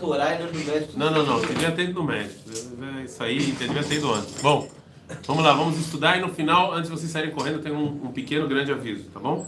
Torá 0.00 0.34
e 0.34 0.38
não 0.42 0.50
do 0.50 0.58
médico. 0.58 0.92
Não, 0.98 1.10
não, 1.10 1.26
não. 1.26 1.40
Devia 1.40 1.70
ter 1.72 1.82
ido 1.84 1.94
no 1.94 2.04
médico. 2.04 2.40
Isso 3.04 3.22
aí 3.22 3.38
devia 3.52 3.82
ter 3.84 3.94
ido 3.96 4.12
antes. 4.12 4.40
Bom, 4.40 4.68
vamos 5.26 5.44
lá, 5.44 5.52
vamos 5.52 5.78
estudar 5.78 6.16
e 6.16 6.20
no 6.20 6.28
final, 6.30 6.72
antes 6.72 6.90
de 6.90 6.96
vocês 6.96 7.10
saírem 7.10 7.30
correndo, 7.32 7.60
tem 7.62 7.72
um, 7.72 7.84
um 8.06 8.12
pequeno, 8.12 8.48
grande 8.48 8.72
aviso, 8.72 9.04
tá 9.12 9.20
bom? 9.20 9.46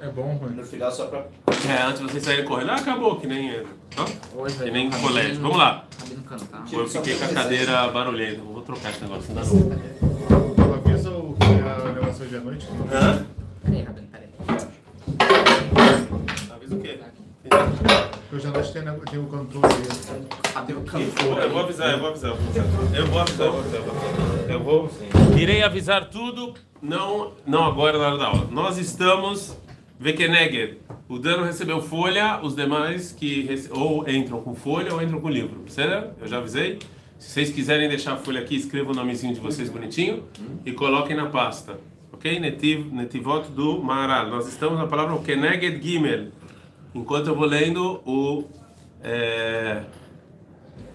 É 0.00 0.06
bom, 0.08 0.38
mano. 0.40 0.54
No 0.56 0.64
final, 0.64 0.92
só 0.92 1.06
pra. 1.06 1.26
É, 1.68 1.82
antes 1.82 2.00
de 2.00 2.04
vocês 2.08 2.22
saírem 2.22 2.44
correndo. 2.44 2.70
Ah, 2.70 2.76
acabou, 2.76 3.16
que 3.16 3.26
nem. 3.26 3.50
é, 3.50 3.64
Tá? 3.96 4.04
Oi, 4.36 4.50
Que 4.52 4.70
nem 4.70 4.88
Rabino- 4.88 5.08
colégio. 5.08 5.40
Vamos 5.40 5.56
lá. 5.58 5.84
Cantar. 6.28 6.64
Eu 6.70 6.86
fiquei 6.86 7.16
com 7.16 7.24
a 7.24 7.28
cadeira 7.28 7.88
barulhenta. 7.88 8.40
Vou 8.42 8.60
trocar 8.62 8.90
esse 8.90 9.00
negócio, 9.02 9.34
não 9.34 9.42
dá 9.42 9.48
não. 9.48 10.74
Avisa 10.74 11.10
o 11.10 11.34
que 11.34 11.44
é 11.46 11.70
a 11.88 11.90
gravação 11.92 12.26
de 12.26 12.36
à 12.36 12.40
noite. 12.40 12.68
Hã? 12.92 13.26
Peraí, 13.64 13.82
Rabino, 13.82 14.06
peraí. 14.08 14.28
Avisa 16.54 16.74
o 16.76 16.80
quê? 16.80 16.98
Hoje 18.30 18.46
à 18.46 18.50
noite 18.50 18.72
tem, 18.72 18.82
né, 18.82 18.94
tem 19.10 19.18
o 19.18 19.24
cantor 19.26 19.62
Eu 21.42 21.50
vou 21.50 21.60
avisar, 21.62 21.92
eu 21.92 21.98
vou 21.98 22.08
avisar. 22.08 22.30
Eu 22.94 23.06
vou 23.06 23.20
avisar, 23.20 23.46
eu 23.46 23.52
vou 23.52 23.60
avisar. 23.60 24.50
Eu 24.50 24.60
vou. 24.62 24.90
Irei 25.38 25.62
avisar 25.62 26.10
tudo, 26.10 26.52
não, 26.82 27.32
não 27.46 27.64
agora 27.64 27.96
na 27.98 28.06
hora 28.08 28.18
da 28.18 28.26
aula. 28.26 28.48
Nós 28.50 28.76
estamos. 28.78 29.56
Vekeneged. 30.00 30.78
O 31.08 31.18
Dano 31.18 31.42
recebeu 31.44 31.82
folha, 31.82 32.38
os 32.40 32.54
demais 32.54 33.10
que 33.10 33.42
rece- 33.42 33.68
ou 33.72 34.08
entram 34.08 34.40
com 34.40 34.54
folha 34.54 34.94
ou 34.94 35.02
entram 35.02 35.20
com 35.20 35.28
livro. 35.28 35.64
Certo? 35.66 36.14
Eu 36.20 36.28
já 36.28 36.36
avisei. 36.38 36.78
Se 37.18 37.30
vocês 37.30 37.50
quiserem 37.50 37.88
deixar 37.88 38.12
a 38.12 38.16
folha 38.16 38.40
aqui, 38.40 38.54
escrevam 38.54 38.92
o 38.92 38.94
nomezinho 38.94 39.34
de 39.34 39.40
vocês 39.40 39.68
bonitinho 39.68 40.22
e 40.64 40.70
coloquem 40.70 41.16
na 41.16 41.26
pasta. 41.26 41.80
Ok? 42.12 42.38
Netiv, 42.38 42.92
netivot 42.92 43.50
do 43.50 43.82
Maharal. 43.82 44.28
Nós 44.28 44.46
estamos 44.46 44.78
na 44.78 44.86
palavra 44.86 45.18
Keneged 45.18 45.82
Gimel. 45.82 46.28
Enquanto 46.98 47.28
eu 47.28 47.34
vou 47.34 47.46
lendo, 47.46 48.00
o. 48.04 48.44
É, 49.02 49.82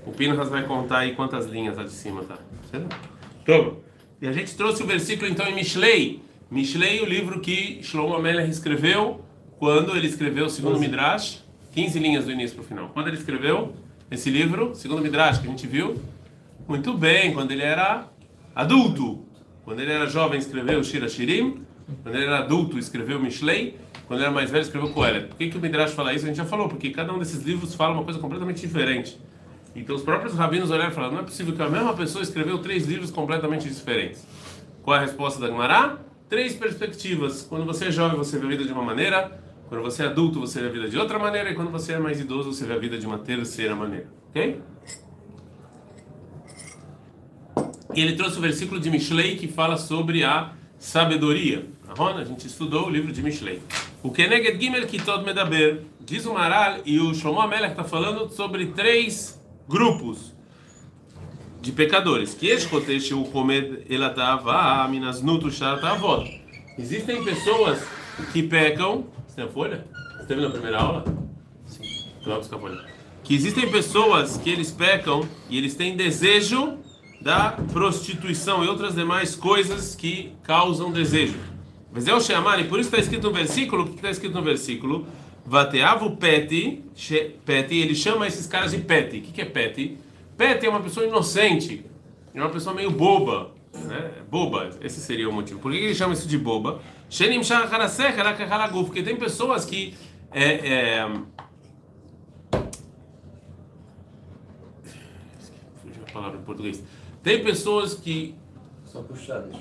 o 0.06 0.12
Pinhas 0.12 0.50
vai 0.50 0.64
contar 0.64 1.00
aí 1.00 1.16
quantas 1.16 1.46
linhas 1.46 1.78
lá 1.78 1.84
de 1.84 1.92
cima, 1.92 2.24
tá? 2.24 2.38
Então, 3.42 3.78
e 4.22 4.28
a 4.28 4.32
gente 4.32 4.56
trouxe 4.56 4.82
o 4.84 4.86
versículo 4.86 5.30
então 5.30 5.46
em 5.48 5.54
Mishlei. 5.54 6.22
Mishlei, 6.50 7.02
o 7.02 7.06
livro 7.06 7.40
que 7.40 7.82
Shlomo 7.82 8.16
Amelech 8.16 8.50
escreveu 8.50 9.24
quando 9.58 9.96
ele 9.96 10.08
escreveu 10.08 10.46
o 10.46 10.50
segundo 10.50 10.80
Midrash, 10.80 11.44
15 11.74 12.00
linhas 12.00 12.26
do 12.26 12.32
início 12.32 12.56
para 12.56 12.64
o 12.64 12.68
final. 12.68 12.90
Quando 12.94 13.08
ele 13.08 13.18
escreveu 13.18 13.74
esse 14.12 14.30
livro, 14.30 14.76
segundo 14.76 15.02
Midrash, 15.02 15.40
que 15.40 15.48
a 15.48 15.50
gente 15.50 15.66
viu, 15.68 16.02
muito 16.68 16.94
bem, 16.94 17.34
quando 17.34 17.52
ele 17.52 17.64
era 17.64 18.08
adulto. 18.56 19.26
Quando 19.66 19.80
ele 19.80 19.92
era 19.92 20.06
jovem, 20.08 20.40
escreveu 20.40 20.84
Shira 20.84 21.10
Shirim. 21.10 21.64
Quando 22.02 22.16
ele 22.16 22.26
era 22.26 22.40
adulto, 22.40 22.78
escreveu 22.78 23.20
Mishlei. 23.20 23.78
Quando 24.14 24.22
era 24.22 24.32
mais 24.32 24.52
velho, 24.52 24.62
escreveu 24.62 24.92
Kohelet. 24.92 25.26
Por 25.26 25.38
que, 25.38 25.50
que 25.50 25.58
o 25.58 25.60
Midrash 25.60 25.94
fala 25.94 26.14
isso? 26.14 26.26
A 26.26 26.28
gente 26.28 26.38
já 26.38 26.46
falou, 26.46 26.70
porque 26.70 26.92
cada 26.92 27.12
um 27.12 27.18
desses 27.18 27.42
livros 27.42 27.74
fala 27.74 27.96
uma 27.96 28.04
coisa 28.04 28.20
completamente 28.20 28.62
diferente. 28.62 29.20
Então 29.76 29.96
os 29.96 30.04
próprios 30.04 30.36
rabinos 30.36 30.70
olharam 30.70 30.92
e 30.92 30.94
falaram: 30.94 31.14
não 31.16 31.22
é 31.22 31.24
possível 31.24 31.56
que 31.56 31.62
a 31.64 31.68
mesma 31.68 31.96
pessoa 31.96 32.22
escreveu 32.22 32.60
três 32.60 32.86
livros 32.86 33.10
completamente 33.10 33.68
diferentes. 33.68 34.24
Qual 34.84 34.96
é 34.96 35.00
a 35.00 35.02
resposta 35.02 35.40
da 35.40 35.48
Gemara? 35.48 35.98
Três 36.30 36.54
perspectivas. 36.54 37.42
Quando 37.42 37.66
você 37.66 37.86
é 37.86 37.92
jovem, 37.92 38.16
você 38.16 38.38
vê 38.38 38.46
a 38.46 38.50
vida 38.50 38.66
de 38.66 38.72
uma 38.72 38.84
maneira. 38.84 39.42
Quando 39.68 39.82
você 39.82 40.04
é 40.04 40.06
adulto, 40.06 40.40
você 40.40 40.62
vê 40.62 40.68
a 40.68 40.72
vida 40.72 40.88
de 40.88 40.98
outra 41.00 41.18
maneira. 41.18 41.50
E 41.50 41.56
quando 41.56 41.72
você 41.72 41.94
é 41.94 41.98
mais 41.98 42.20
idoso, 42.20 42.54
você 42.54 42.66
vê 42.66 42.74
a 42.74 42.78
vida 42.78 43.00
de 43.00 43.08
uma 43.08 43.18
terceira 43.18 43.76
maneira. 43.76 44.06
Ok? 44.30 44.62
E 47.96 48.00
ele 48.00 48.16
trouxe 48.16 48.38
o 48.38 48.42
versículo 48.42 48.80
de 48.80 48.92
Mishlei 48.92 49.38
que 49.38 49.48
fala 49.48 49.76
sobre 49.76 50.24
a 50.24 50.54
sabedoria. 50.78 51.66
Ahon, 51.88 52.18
a 52.18 52.24
gente 52.24 52.46
estudou 52.46 52.86
o 52.86 52.90
livro 52.92 53.12
de 53.12 53.24
Mishlei. 53.24 53.60
O 54.04 54.12
Keneged 54.12 54.60
Gimel 54.60 54.86
Kitod 54.86 55.24
Medaber. 55.24 55.84
Diz 56.02 56.26
o 56.26 56.34
Maral 56.34 56.80
e 56.86 57.00
o 57.00 57.16
Shlomo 57.16 57.40
Amelech 57.40 57.72
está 57.72 57.86
falando 57.86 58.30
sobre 58.30 58.66
três 58.68 59.42
grupos 59.66 60.34
de 61.62 61.72
pecadores. 61.72 62.34
Que 62.34 62.48
escoteche 62.48 63.14
o 63.14 63.24
comed 63.24 63.86
elatava 63.90 64.86
minasnutu 64.90 65.50
shartavot. 65.50 66.30
Existem 66.78 67.24
pessoas 67.24 67.82
que 68.34 68.44
pecam. 68.44 69.06
Você 69.26 69.38
tem 69.38 69.46
a 69.46 69.48
folha? 69.48 69.88
Você 70.18 70.26
teve 70.26 70.42
na 70.42 70.50
primeira 70.50 70.80
aula? 70.80 71.06
Sim. 71.66 71.84
Vou 72.26 72.36
buscar 72.36 72.58
a 72.58 72.60
folha. 72.60 72.86
Que 73.24 73.34
existem 73.34 73.72
pessoas 73.72 74.36
que 74.36 74.50
eles 74.50 74.70
pecam 74.70 75.26
e 75.50 75.58
eles 75.58 75.76
têm 75.76 75.96
desejo 75.96 76.78
da 77.22 77.52
prostituição 77.72 78.66
e 78.66 78.68
outras 78.68 78.96
demais 78.96 79.34
coisas 79.34 79.96
que 79.96 80.34
causam 80.44 80.92
desejo. 80.92 81.53
Mas 81.94 82.08
o 82.14 82.20
chamar, 82.20 82.60
e 82.60 82.64
por 82.64 82.80
isso 82.80 82.88
está 82.88 82.98
escrito 82.98 83.28
no 83.28 83.34
versículo, 83.34 83.84
o 83.84 83.88
que 83.88 83.96
está 83.96 84.10
escrito 84.10 84.34
no 84.34 84.42
versículo? 84.42 85.06
Vateavo 85.46 86.18
peti, 86.18 86.84
peti, 87.46 87.76
ele 87.76 87.94
chama 87.94 88.26
esses 88.26 88.48
caras 88.48 88.72
de 88.72 88.80
peti. 88.80 89.18
O 89.18 89.22
que, 89.22 89.32
que 89.32 89.42
é 89.42 89.46
peti? 89.46 89.98
Peti 90.36 90.66
é 90.66 90.70
uma 90.70 90.80
pessoa 90.80 91.06
inocente, 91.06 91.86
é 92.34 92.40
uma 92.42 92.50
pessoa 92.50 92.74
meio 92.74 92.90
boba, 92.90 93.52
né? 93.86 94.12
Boba, 94.28 94.72
esse 94.82 95.00
seria 95.02 95.30
o 95.30 95.32
motivo. 95.32 95.60
Por 95.60 95.72
que 95.72 95.78
ele 95.78 95.94
chama 95.94 96.14
isso 96.14 96.28
de 96.28 96.38
boba? 96.38 96.82
Porque 98.86 99.04
tem 99.04 99.16
pessoas 99.16 99.64
que 99.64 99.94
é, 100.32 100.46
é, 100.46 101.08
fugiu 105.80 106.04
a 106.08 106.12
palavra 106.12 106.40
em 106.40 106.44
português. 106.44 106.84
Tem 107.22 107.44
pessoas 107.44 107.94
que 107.94 108.34
Só 108.94 109.04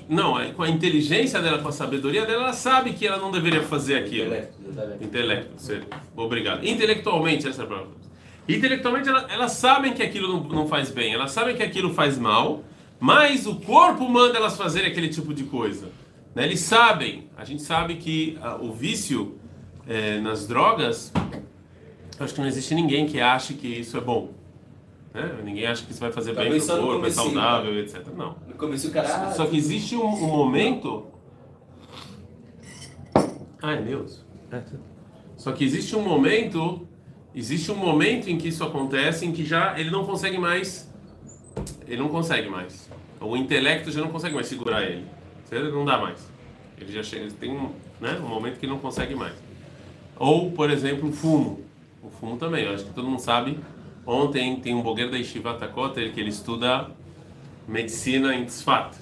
não, 0.07 0.39
é, 0.39 0.51
com 0.51 0.61
a 0.61 0.69
inteligência 0.69 1.41
dela, 1.41 1.57
com 1.57 1.67
a 1.67 1.71
sabedoria 1.71 2.23
dela, 2.23 2.43
ela 2.43 2.53
sabe 2.53 2.93
que 2.93 3.07
ela 3.07 3.17
não 3.17 3.31
deveria 3.31 3.63
fazer 3.63 3.95
aquilo. 3.95 4.27
Intelecto. 4.27 5.03
Intelecto, 5.03 5.51
sério. 5.57 5.85
obrigado. 6.15 6.63
Intelectualmente, 6.63 7.47
essa 7.47 7.63
é 7.63 7.65
a 7.65 7.67
palavra. 7.67 7.89
Intelectualmente, 8.47 9.09
ela- 9.09 9.25
elas 9.31 9.53
sabem 9.53 9.91
que 9.93 10.03
aquilo 10.03 10.27
não, 10.27 10.43
não 10.43 10.67
faz 10.67 10.91
bem, 10.91 11.15
elas 11.15 11.31
sabem 11.31 11.55
que 11.55 11.63
aquilo 11.63 11.91
faz 11.95 12.15
mal, 12.19 12.63
mas 12.99 13.47
o 13.47 13.55
corpo 13.55 14.07
manda 14.07 14.37
elas 14.37 14.55
fazerem 14.55 14.91
aquele 14.91 15.09
tipo 15.09 15.33
de 15.33 15.45
coisa. 15.45 15.87
Né? 16.35 16.43
Eles 16.45 16.59
sabem, 16.59 17.27
a 17.35 17.43
gente 17.43 17.63
sabe 17.63 17.95
que 17.95 18.37
ah, 18.39 18.57
o 18.61 18.71
vício 18.71 19.39
eh, 19.87 20.19
nas 20.19 20.45
drogas, 20.45 21.11
acho 22.19 22.35
que 22.35 22.39
não 22.39 22.47
existe 22.47 22.75
ninguém 22.75 23.07
que 23.07 23.19
ache 23.19 23.55
que 23.55 23.67
isso 23.67 23.97
é 23.97 24.01
bom. 24.01 24.29
Né? 25.13 25.39
Ninguém 25.43 25.67
acha 25.67 25.85
que 25.85 25.91
isso 25.91 25.99
vai 25.99 26.11
fazer 26.11 26.33
bem 26.33 26.45
Talvez 26.45 26.65
pro 26.65 26.81
corpo, 26.81 27.05
é 27.05 27.09
saudável, 27.11 27.79
etc. 27.79 28.07
Não. 28.17 28.35
No 28.47 28.55
começo 28.55 28.87
o 28.87 28.91
cara. 28.91 29.31
Só 29.31 29.45
que 29.45 29.55
existe 29.55 29.95
um, 29.95 30.05
um 30.05 30.27
momento. 30.27 31.05
Ai, 33.61 33.81
Deus. 33.83 34.25
Só 35.37 35.51
que 35.51 35.63
existe 35.63 35.95
um 35.95 36.01
momento. 36.01 36.87
Existe 37.35 37.71
um 37.71 37.75
momento 37.75 38.27
em 38.27 38.37
que 38.37 38.47
isso 38.47 38.63
acontece 38.63 39.25
em 39.25 39.31
que 39.31 39.45
já 39.45 39.79
ele 39.79 39.89
não 39.89 40.05
consegue 40.05 40.37
mais. 40.37 40.91
Ele 41.87 41.97
não 42.01 42.09
consegue 42.09 42.49
mais. 42.49 42.89
O 43.21 43.37
intelecto 43.37 43.91
já 43.91 44.01
não 44.01 44.09
consegue 44.09 44.35
mais 44.35 44.47
segurar 44.47 44.83
ele. 44.83 45.05
Ele 45.51 45.71
não 45.71 45.85
dá 45.85 45.97
mais. 45.99 46.27
Ele 46.79 46.91
já 46.91 47.03
chega. 47.03 47.29
Tem 47.39 47.51
um, 47.51 47.71
né, 48.01 48.19
um 48.19 48.27
momento 48.27 48.59
que 48.59 48.65
ele 48.65 48.73
não 48.73 48.79
consegue 48.79 49.15
mais. 49.15 49.33
Ou, 50.17 50.51
por 50.51 50.69
exemplo, 50.69 51.09
o 51.09 51.11
fumo. 51.13 51.61
O 52.01 52.09
fumo 52.09 52.37
também. 52.37 52.65
Eu 52.65 52.73
acho 52.73 52.85
que 52.85 52.93
todo 52.93 53.07
mundo 53.07 53.19
sabe. 53.19 53.59
Ontem 54.05 54.59
tem 54.59 54.75
um 54.75 54.81
blogueiro 54.81 55.11
da 55.11 55.17
Yeshiva 55.17 55.53
Takota, 55.53 56.01
que 56.09 56.19
ele 56.19 56.29
estuda 56.29 56.87
medicina 57.67 58.35
em 58.35 58.45
Tzfat. 58.45 58.97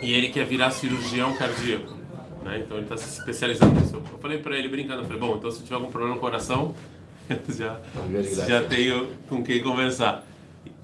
E 0.00 0.12
ele 0.12 0.28
quer 0.28 0.44
virar 0.44 0.70
cirurgião 0.70 1.34
cardíaco. 1.34 1.94
Né? 2.44 2.60
Então 2.60 2.76
ele 2.76 2.84
está 2.84 2.96
se 2.96 3.18
especializando 3.18 3.80
nisso. 3.80 3.96
Eu 3.96 4.18
falei 4.18 4.38
para 4.38 4.56
ele 4.56 4.68
brincando, 4.68 5.02
eu 5.02 5.04
falei, 5.04 5.18
bom, 5.18 5.36
então 5.36 5.50
se 5.50 5.62
tiver 5.62 5.74
algum 5.74 5.90
problema 5.90 6.14
no 6.14 6.20
coração, 6.20 6.74
eu 7.28 7.54
já, 7.54 7.80
já 8.46 8.62
tenho 8.62 9.08
com 9.28 9.42
quem 9.42 9.62
conversar. 9.62 10.24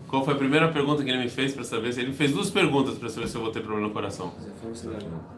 Qual 0.08 0.24
foi 0.24 0.34
a 0.34 0.36
primeira 0.36 0.68
pergunta 0.68 1.02
que 1.02 1.08
ele 1.08 1.22
me 1.22 1.28
fez 1.30 1.54
para 1.54 1.64
saber 1.64 1.92
se 1.92 2.00
ele 2.00 2.08
me 2.08 2.14
fez 2.14 2.32
duas 2.32 2.50
perguntas 2.50 2.98
para 2.98 3.08
saber 3.08 3.28
se 3.28 3.36
eu 3.36 3.40
vou 3.40 3.50
ter 3.50 3.60
problema 3.60 3.88
no 3.88 3.94
coração? 3.94 4.34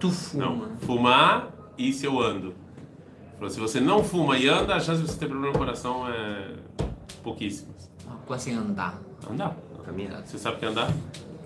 Tu 0.00 0.10
fuma. 0.10 0.44
Não, 0.44 0.76
fumar 0.78 1.48
e 1.78 1.92
se 1.92 2.06
eu 2.06 2.20
ando. 2.20 2.48
Ele 2.48 3.36
Falou, 3.36 3.50
se 3.50 3.60
você 3.60 3.80
não 3.80 4.02
fuma 4.02 4.36
e 4.36 4.48
anda, 4.48 4.74
a 4.74 4.80
chance 4.80 5.02
de 5.02 5.08
você 5.08 5.18
ter 5.18 5.26
problema 5.26 5.52
no 5.52 5.58
coração 5.58 6.08
é 6.08 6.54
pouquíssimas. 7.24 7.90
Como 8.26 8.36
assim 8.36 8.54
andar? 8.54 9.00
Andar. 9.28 9.56
Caminhar. 9.84 10.22
Você 10.24 10.38
sabe 10.38 10.56
o 10.56 10.58
que 10.60 10.64
é 10.66 10.68
andar? 10.68 10.90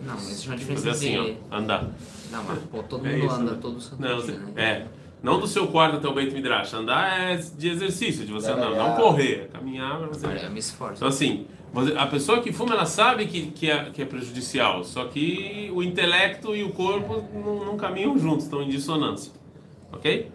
Não, 0.02 0.14
mas 0.14 0.30
existe 0.30 0.48
uma 0.48 0.56
diferença 0.56 0.86
Fazer 0.86 1.06
assim, 1.08 1.16
entre... 1.16 1.38
ó, 1.50 1.56
andar. 1.56 1.84
Não, 2.30 2.44
mas 2.44 2.58
pô, 2.70 2.82
todo 2.82 3.06
É 3.06 3.12
mundo 3.12 3.24
isso, 3.26 3.34
anda 3.34 3.52
né? 3.52 3.58
todo 3.60 3.80
santo 3.80 4.02
Não, 4.02 4.22
dia, 4.22 4.38
né? 4.38 4.52
é. 4.56 4.86
Não 5.20 5.40
do 5.40 5.46
seu 5.48 5.66
quarto 5.66 5.96
até 5.96 6.06
o 6.06 6.14
Beit 6.14 6.32
Midrash. 6.32 6.72
Andar 6.74 7.32
é 7.32 7.36
de 7.36 7.68
exercício, 7.68 8.24
de 8.24 8.32
você 8.32 8.52
andar. 8.52 8.70
Não 8.70 8.94
correr, 8.94 9.42
é 9.42 9.44
caminhar 9.46 9.98
pra 9.98 10.06
você. 10.06 10.26
Olha, 10.26 10.48
me 10.48 10.60
esforço. 10.60 10.96
Então, 10.96 11.08
assim, 11.08 11.46
a 11.96 12.06
pessoa 12.06 12.40
que 12.40 12.52
fuma, 12.52 12.74
ela 12.74 12.86
sabe 12.86 13.26
que, 13.26 13.50
que, 13.50 13.68
é, 13.68 13.90
que 13.90 14.02
é 14.02 14.04
prejudicial. 14.04 14.84
Só 14.84 15.06
que 15.06 15.72
o 15.74 15.82
intelecto 15.82 16.54
e 16.54 16.62
o 16.62 16.70
corpo 16.70 17.24
não, 17.34 17.64
não 17.64 17.76
caminham 17.76 18.16
juntos, 18.16 18.44
estão 18.44 18.62
em 18.62 18.68
dissonância. 18.68 19.32
Ok? 19.92 20.30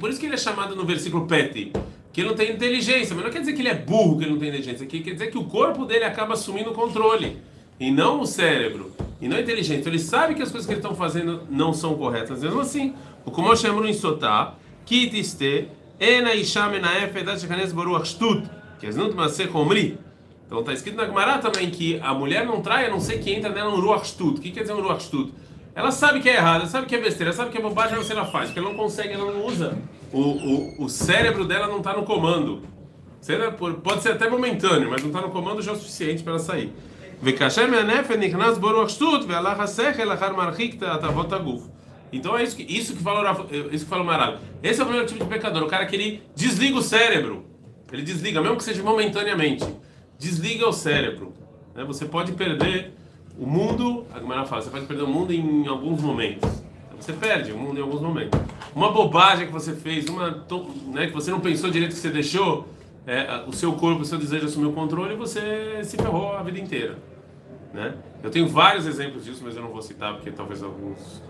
Por 0.00 0.10
isso 0.10 0.20
que 0.20 0.26
ele 0.26 0.34
é 0.34 0.38
chamado 0.38 0.76
no 0.76 0.84
versículo 0.84 1.26
peti. 1.26 1.72
Que 2.12 2.20
ele 2.20 2.28
não 2.28 2.36
tem 2.36 2.52
inteligência. 2.52 3.14
Mas 3.14 3.24
não 3.24 3.32
quer 3.32 3.40
dizer 3.40 3.52
que 3.52 3.62
ele 3.62 3.68
é 3.68 3.74
burro, 3.74 4.18
que 4.18 4.24
ele 4.24 4.32
não 4.32 4.38
tem 4.38 4.48
inteligência. 4.48 4.86
Que 4.86 5.00
quer 5.00 5.12
dizer 5.12 5.30
que 5.30 5.38
o 5.38 5.44
corpo 5.44 5.84
dele 5.84 6.04
acaba 6.04 6.34
assumindo 6.34 6.70
o 6.70 6.74
controle. 6.74 7.38
E 7.80 7.90
não 7.90 8.20
o 8.20 8.26
cérebro. 8.26 8.92
E 9.20 9.26
não 9.26 9.36
a 9.36 9.40
inteligência. 9.40 9.88
Ele 9.88 9.98
sabe 9.98 10.34
que 10.34 10.42
as 10.42 10.50
coisas 10.50 10.66
que 10.66 10.72
ele 10.72 10.80
estão 10.80 10.94
fazendo 10.94 11.42
não 11.50 11.72
são 11.72 11.94
corretas. 11.94 12.42
Mesmo 12.42 12.60
assim, 12.60 12.94
o 13.24 13.30
como 13.30 13.54
chamam 13.56 13.84
em 13.84 13.92
Sotá, 13.92 14.54
kitiste, 14.86 15.68
Ena 15.98 16.34
Isha 16.34 16.68
Menaef 16.68 17.16
Edat 17.16 17.40
Shekanes 17.40 17.72
Baruch 17.72 18.06
Shtut, 18.06 18.48
que 18.78 18.86
as 18.86 18.96
não 18.96 19.28
ser 19.28 19.54
Omri. 19.56 19.98
Então 20.46 20.60
está 20.60 20.72
escrito 20.72 20.96
na 20.96 21.06
Gemara 21.06 21.38
também 21.38 21.70
que 21.70 21.98
a 22.00 22.12
mulher 22.14 22.46
não 22.46 22.60
trai 22.60 22.86
a 22.86 22.90
não 22.90 23.00
ser 23.00 23.18
que 23.18 23.32
entra 23.32 23.50
nela 23.50 23.74
um 23.74 23.80
Ruach. 23.80 24.14
O 24.20 24.34
que 24.34 24.50
quer 24.50 24.60
dizer 24.60 24.74
um 24.74 24.82
Ruach? 24.82 25.08
Ela 25.74 25.90
sabe 25.90 26.20
que 26.20 26.28
é 26.28 26.36
errado, 26.36 26.60
ela 26.60 26.70
sabe 26.70 26.86
que 26.86 26.94
é 26.94 27.00
besteira, 27.00 27.30
ela 27.30 27.36
sabe 27.36 27.50
que 27.50 27.58
é 27.58 27.60
bobagem, 27.60 27.96
mas 27.96 28.08
ela 28.08 28.24
faz, 28.24 28.46
porque 28.46 28.60
ela 28.60 28.68
não 28.68 28.76
consegue, 28.76 29.12
ela 29.12 29.32
não 29.32 29.44
usa. 29.44 29.76
O, 30.12 30.20
o, 30.20 30.84
o 30.84 30.88
cérebro 30.88 31.44
dela 31.44 31.66
não 31.66 31.78
está 31.78 31.92
no 31.94 32.04
comando. 32.04 32.62
Pode 33.82 34.02
ser 34.02 34.12
até 34.12 34.28
momentâneo, 34.28 34.90
mas 34.90 35.00
não 35.00 35.08
está 35.08 35.20
no 35.20 35.30
comando 35.30 35.62
já 35.62 35.72
é 35.72 35.74
o 35.74 35.78
suficiente 35.78 36.22
para 36.22 36.34
ela 36.34 36.38
sair. 36.38 36.72
Então 42.12 42.36
é 42.36 42.44
isso 42.44 42.54
que, 42.54 42.62
isso 42.62 42.94
que 42.94 43.02
fala 43.02 43.46
é, 43.50 43.74
isso 43.74 43.84
que 43.84 43.90
fala 43.90 44.02
o 44.02 44.06
Maral. 44.06 44.38
Esse 44.62 44.80
é 44.80 44.82
o 44.82 44.86
primeiro 44.86 45.08
tipo 45.08 45.24
de 45.24 45.30
pecador, 45.30 45.62
o 45.62 45.66
cara 45.66 45.86
que 45.86 45.96
ele 45.96 46.22
desliga 46.36 46.78
o 46.78 46.82
cérebro. 46.82 47.46
Ele 47.90 48.02
desliga, 48.02 48.40
mesmo 48.40 48.56
que 48.56 48.64
seja 48.64 48.82
momentaneamente. 48.82 49.64
Desliga 50.18 50.68
o 50.68 50.72
cérebro. 50.72 51.32
Né, 51.74 51.82
você 51.84 52.04
pode 52.04 52.32
perder 52.32 52.92
o 53.38 53.46
mundo, 53.46 54.06
a 54.14 54.18
Gemara 54.20 54.44
fala, 54.44 54.62
você 54.62 54.70
pode 54.70 54.86
perder 54.86 55.02
o 55.02 55.08
mundo 55.08 55.32
em 55.32 55.66
alguns 55.66 56.00
momentos. 56.00 56.64
Você 57.00 57.12
perde 57.12 57.52
o 57.52 57.58
mundo 57.58 57.78
em 57.78 57.82
alguns 57.82 58.00
momentos. 58.00 58.40
Uma 58.74 58.90
bobagem 58.90 59.46
que 59.46 59.52
você 59.52 59.74
fez, 59.74 60.06
uma 60.08 60.42
né, 60.86 61.06
que 61.06 61.12
você 61.12 61.30
não 61.30 61.40
pensou 61.40 61.70
direito 61.70 61.92
que 61.92 61.98
você 61.98 62.08
deixou, 62.08 62.66
é, 63.06 63.44
o 63.46 63.52
seu 63.52 63.72
corpo, 63.74 64.02
o 64.02 64.04
seu 64.04 64.18
desejo 64.18 64.46
assumir 64.46 64.66
o 64.66 64.72
controle 64.72 65.12
e 65.12 65.16
você 65.16 65.80
se 65.84 65.96
ferrou 65.96 66.34
a 66.34 66.42
vida 66.42 66.58
inteira. 66.58 66.96
Né? 67.74 67.94
Eu 68.22 68.30
tenho 68.30 68.48
vários 68.48 68.86
exemplos 68.86 69.24
disso, 69.24 69.42
mas 69.44 69.56
eu 69.56 69.62
não 69.62 69.70
vou 69.70 69.82
citar 69.82 70.14
porque 70.14 70.30
talvez 70.30 70.62
alguns 70.62 71.22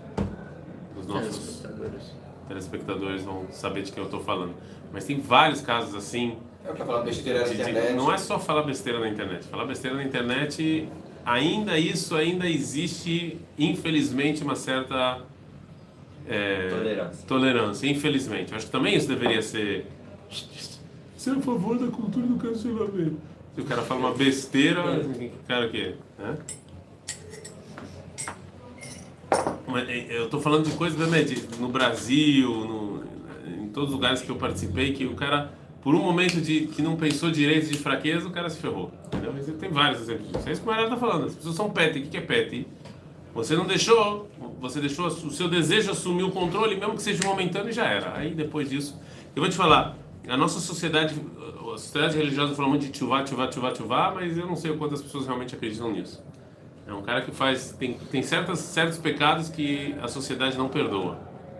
dos 0.95 1.07
nossos 1.07 1.61
Telespectadores. 1.61 2.15
telespectadores 2.47 3.23
vão 3.23 3.47
saber 3.49 3.81
de 3.81 3.91
quem 3.91 4.01
eu 4.01 4.05
estou 4.05 4.21
falando. 4.21 4.53
Mas 4.93 5.03
tem 5.03 5.19
vários 5.19 5.59
casos 5.59 5.93
assim. 5.95 6.37
É 6.63 6.71
pra 6.71 6.85
falar 6.85 7.03
besteira 7.03 7.45
na 7.45 7.53
internet. 7.53 7.93
não 7.93 8.13
é 8.13 8.17
só 8.17 8.39
falar 8.39 8.63
besteira 8.63 8.99
na 8.99 9.09
internet. 9.09 9.45
Falar 9.47 9.65
besteira 9.65 9.97
na 9.97 10.03
internet, 10.03 10.87
ainda 11.25 11.77
isso 11.77 12.15
ainda 12.15 12.47
existe, 12.47 13.37
infelizmente, 13.57 14.43
uma 14.43 14.55
certa 14.55 15.21
é, 16.27 16.69
Tolerância. 16.69 17.27
tolerância. 17.27 17.87
Infelizmente, 17.89 18.51
eu 18.51 18.57
acho 18.57 18.65
que 18.67 18.71
também 18.71 18.95
isso 18.95 19.07
deveria 19.07 19.41
ser. 19.41 19.87
Ser 21.17 21.31
a 21.31 21.41
favor 21.41 21.79
da 21.79 21.87
cultura 21.87 22.27
do 22.27 22.35
cancelamento. 22.35 23.17
Se 23.55 23.61
o 23.61 23.65
cara 23.65 23.81
fala 23.81 23.99
uma 24.01 24.13
besteira, 24.13 24.79
o 25.01 25.47
cara 25.47 25.65
o 25.65 25.71
quê? 25.71 25.95
Né? 26.19 26.37
Mas, 29.67 29.89
é, 29.89 30.19
eu 30.19 30.29
tô 30.29 30.39
falando 30.39 30.69
de 30.69 30.75
coisas 30.75 31.09
né, 31.09 31.23
de- 31.23 31.41
no 31.59 31.67
Brasil, 31.69 32.47
no- 32.49 33.03
em 33.63 33.67
todos 33.69 33.89
os 33.89 33.95
lugares 33.95 34.21
que 34.21 34.29
eu 34.29 34.35
participei, 34.35 34.93
que 34.93 35.05
o 35.05 35.15
cara, 35.15 35.51
por 35.81 35.95
um 35.95 36.01
momento 36.01 36.39
de 36.39 36.67
que 36.67 36.81
não 36.81 36.95
pensou 36.95 37.31
direito 37.31 37.71
de 37.71 37.77
fraqueza, 37.77 38.27
o 38.27 38.31
cara 38.31 38.49
se 38.49 38.59
ferrou. 38.59 38.91
Tem 39.59 39.69
vários 39.69 40.01
exemplos 40.01 40.31
disso. 40.31 40.49
É 40.49 40.51
isso 40.51 40.61
que 40.61 40.67
o 40.67 40.71
Mariana 40.71 40.89
tá 40.91 40.97
falando. 40.97 41.25
As 41.25 41.35
pessoas 41.35 41.55
são 41.55 41.69
pet. 41.69 41.99
O 41.99 42.01
que 42.03 42.17
é 42.17 42.21
pet? 42.21 42.67
Você 43.33 43.55
não 43.55 43.65
deixou, 43.65 44.29
você 44.61 44.79
deixou 44.79 45.07
o 45.07 45.31
seu 45.31 45.49
desejo 45.49 45.91
assumir 45.91 46.23
o 46.23 46.31
controle, 46.31 46.77
mesmo 46.77 46.95
que 46.95 47.01
seja 47.01 47.27
momentâneo, 47.27 47.71
já 47.71 47.85
era. 47.85 48.17
Aí 48.17 48.33
depois 48.33 48.69
disso, 48.69 48.97
eu 49.35 49.41
vou 49.41 49.49
te 49.49 49.57
falar, 49.57 49.97
a 50.25 50.37
nossa 50.37 50.61
sociedade, 50.61 51.13
a 51.59 51.77
sociedade 51.77 52.17
religiosa 52.17 52.55
fala 52.55 52.69
muito 52.69 52.85
de 52.85 52.91
tchuvá, 52.91 53.23
tchuvá, 53.23 53.47
tchuvá, 53.47 53.71
tchuvá, 53.71 54.11
mas 54.15 54.37
eu 54.37 54.47
não 54.47 54.55
sei 54.55 54.71
o 54.71 54.77
quanto 54.77 54.95
as 54.95 55.01
pessoas 55.01 55.25
realmente 55.25 55.53
acreditam 55.53 55.91
nisso. 55.91 56.23
É 56.87 56.93
um 56.93 57.01
cara 57.01 57.21
que 57.23 57.31
faz. 57.31 57.73
Tem, 57.77 57.95
tem 57.95 58.23
certas, 58.23 58.59
certos 58.59 58.97
pecados 58.97 59.49
que 59.49 59.95
a 60.01 60.07
sociedade 60.07 60.57
não 60.57 60.69
perdoa. 60.69 61.15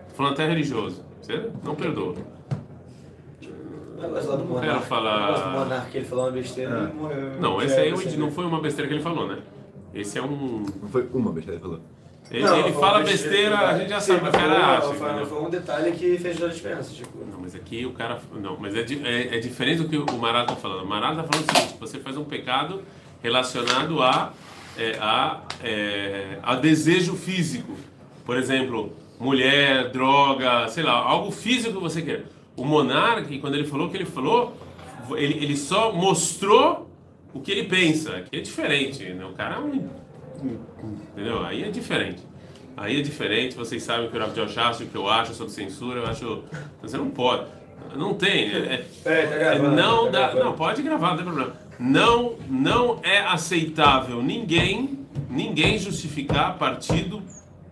Tô 0.08 0.14
falando 0.14 0.32
até 0.32 0.48
religioso. 0.48 1.04
Você 1.20 1.50
não 1.62 1.74
perdoa. 1.74 2.14
O 4.06 4.08
negócio 4.08 4.30
lá 4.30 4.36
do 4.36 4.60
quero 4.60 4.80
falar- 4.80 5.16
O 5.16 5.66
negócio 5.68 5.90
do 5.90 5.96
ele 5.96 6.04
falou 6.06 6.24
uma 6.26 6.30
besteira 6.32 6.90
e 6.92 6.96
morreu. 6.96 7.40
Não, 7.40 7.62
esse 7.62 7.74
aí 7.74 7.88
era 7.88 7.96
é 7.96 8.14
o- 8.14 8.18
não 8.18 8.30
foi 8.30 8.44
uma 8.44 8.60
besteira 8.60 8.88
que 8.88 8.94
ele 8.94 9.02
falou, 9.02 9.26
né? 9.28 9.38
Esse 9.94 10.18
é 10.18 10.22
um. 10.22 10.66
Não 10.82 10.88
foi 10.88 11.08
uma 11.12 11.32
besteira 11.32 11.60
que 11.60 11.66
ele 11.66 11.74
falou. 11.74 11.80
Ele, 12.28 12.42
Não, 12.42 12.54
ele 12.58 12.72
foi 12.72 12.80
fala 12.82 13.04
besteira, 13.04 13.56
a 13.56 13.78
gente 13.78 13.88
já 13.88 14.00
Sim, 14.00 14.14
sabe 14.14 14.20
o 14.20 14.22
mas 14.24 14.34
que 14.34 14.36
o 14.36 14.40
cara 14.40 14.52
foi 14.56 14.58
uma- 14.60 14.72
acha. 14.78 14.94
foi- 14.94 15.08
entendeu? 15.08 15.26
Foi 15.26 15.42
um 15.42 15.50
detalhe 15.50 15.92
que 15.92 16.18
fez 16.18 16.36
toda 16.36 16.50
a 16.50 16.54
diferença. 16.54 16.92
Tipo, 16.92 17.18
Não, 17.30 17.38
mas 17.40 17.54
aqui 17.54 17.86
o 17.86 17.92
cara. 17.92 18.18
Não, 18.34 18.56
mas 18.58 18.74
é, 18.74 18.82
di- 18.82 19.00
é, 19.06 19.36
é 19.36 19.38
diferente 19.38 19.82
do 19.82 19.88
que 19.88 19.96
o 19.96 20.18
Marado 20.18 20.52
está 20.52 20.56
falando. 20.56 20.82
O 20.82 20.88
Marado 20.88 21.20
está 21.20 21.24
falando 21.32 21.48
o 21.48 21.54
seguinte: 21.54 21.76
você 21.78 21.98
faz 22.00 22.16
um 22.16 22.24
pecado 22.24 22.82
relacionado 23.22 24.02
a, 24.02 24.32
é, 24.76 24.96
a, 25.00 25.40
é, 25.62 26.38
a 26.42 26.56
desejo 26.56 27.14
físico. 27.14 27.72
Por 28.24 28.36
exemplo, 28.36 28.92
mulher, 29.20 29.90
droga, 29.92 30.66
sei 30.68 30.82
lá, 30.82 30.92
algo 30.94 31.30
físico 31.30 31.74
que 31.74 31.80
você 31.80 32.02
quer. 32.02 32.24
O 32.56 32.64
monarca, 32.64 33.36
quando 33.38 33.54
ele 33.54 33.66
falou 33.66 33.86
o 33.86 33.90
que 33.90 33.96
ele 33.96 34.06
falou, 34.06 34.56
ele, 35.16 35.34
ele 35.44 35.56
só 35.56 35.92
mostrou 35.92 36.90
o 37.34 37.40
que 37.40 37.50
ele 37.52 37.64
pensa, 37.64 38.22
que 38.22 38.36
é 38.36 38.40
diferente. 38.40 39.04
Né? 39.04 39.24
O 39.24 39.32
cara 39.32 39.56
é 39.56 39.58
um. 39.58 39.88
Entendeu? 41.12 41.44
Aí 41.44 41.62
é 41.64 41.70
diferente. 41.70 42.22
Aí 42.76 42.98
é 42.98 43.02
diferente, 43.02 43.56
vocês 43.56 43.82
sabem 43.82 44.10
que 44.10 44.16
o 44.16 44.20
Rav 44.20 44.34
Josh 44.34 44.58
acha, 44.58 44.84
o 44.84 44.86
que 44.86 44.94
eu 44.96 45.08
acho 45.08 45.32
sobre 45.34 45.52
censura, 45.52 46.00
eu 46.00 46.06
acho. 46.06 46.42
Você 46.82 46.96
não 46.96 47.08
pode. 47.10 47.46
Não 47.94 48.14
tem. 48.14 48.50
é- 48.52 48.56
é- 48.74 48.86
Peraí, 49.02 49.26
tá 49.28 49.34
é, 49.34 49.38
gravando, 49.38 49.76
não 49.76 50.04
tá 50.06 50.10
dá. 50.10 50.20
gravando. 50.20 50.44
Não, 50.44 50.52
pode 50.52 50.82
gravar, 50.82 51.08
não 51.10 51.16
tem 51.16 51.24
problema. 51.24 51.52
Não, 51.78 52.34
não 52.48 53.00
é 53.02 53.18
aceitável 53.20 54.22
ninguém, 54.22 55.00
ninguém 55.30 55.78
justificar 55.78 56.58
partido 56.58 57.22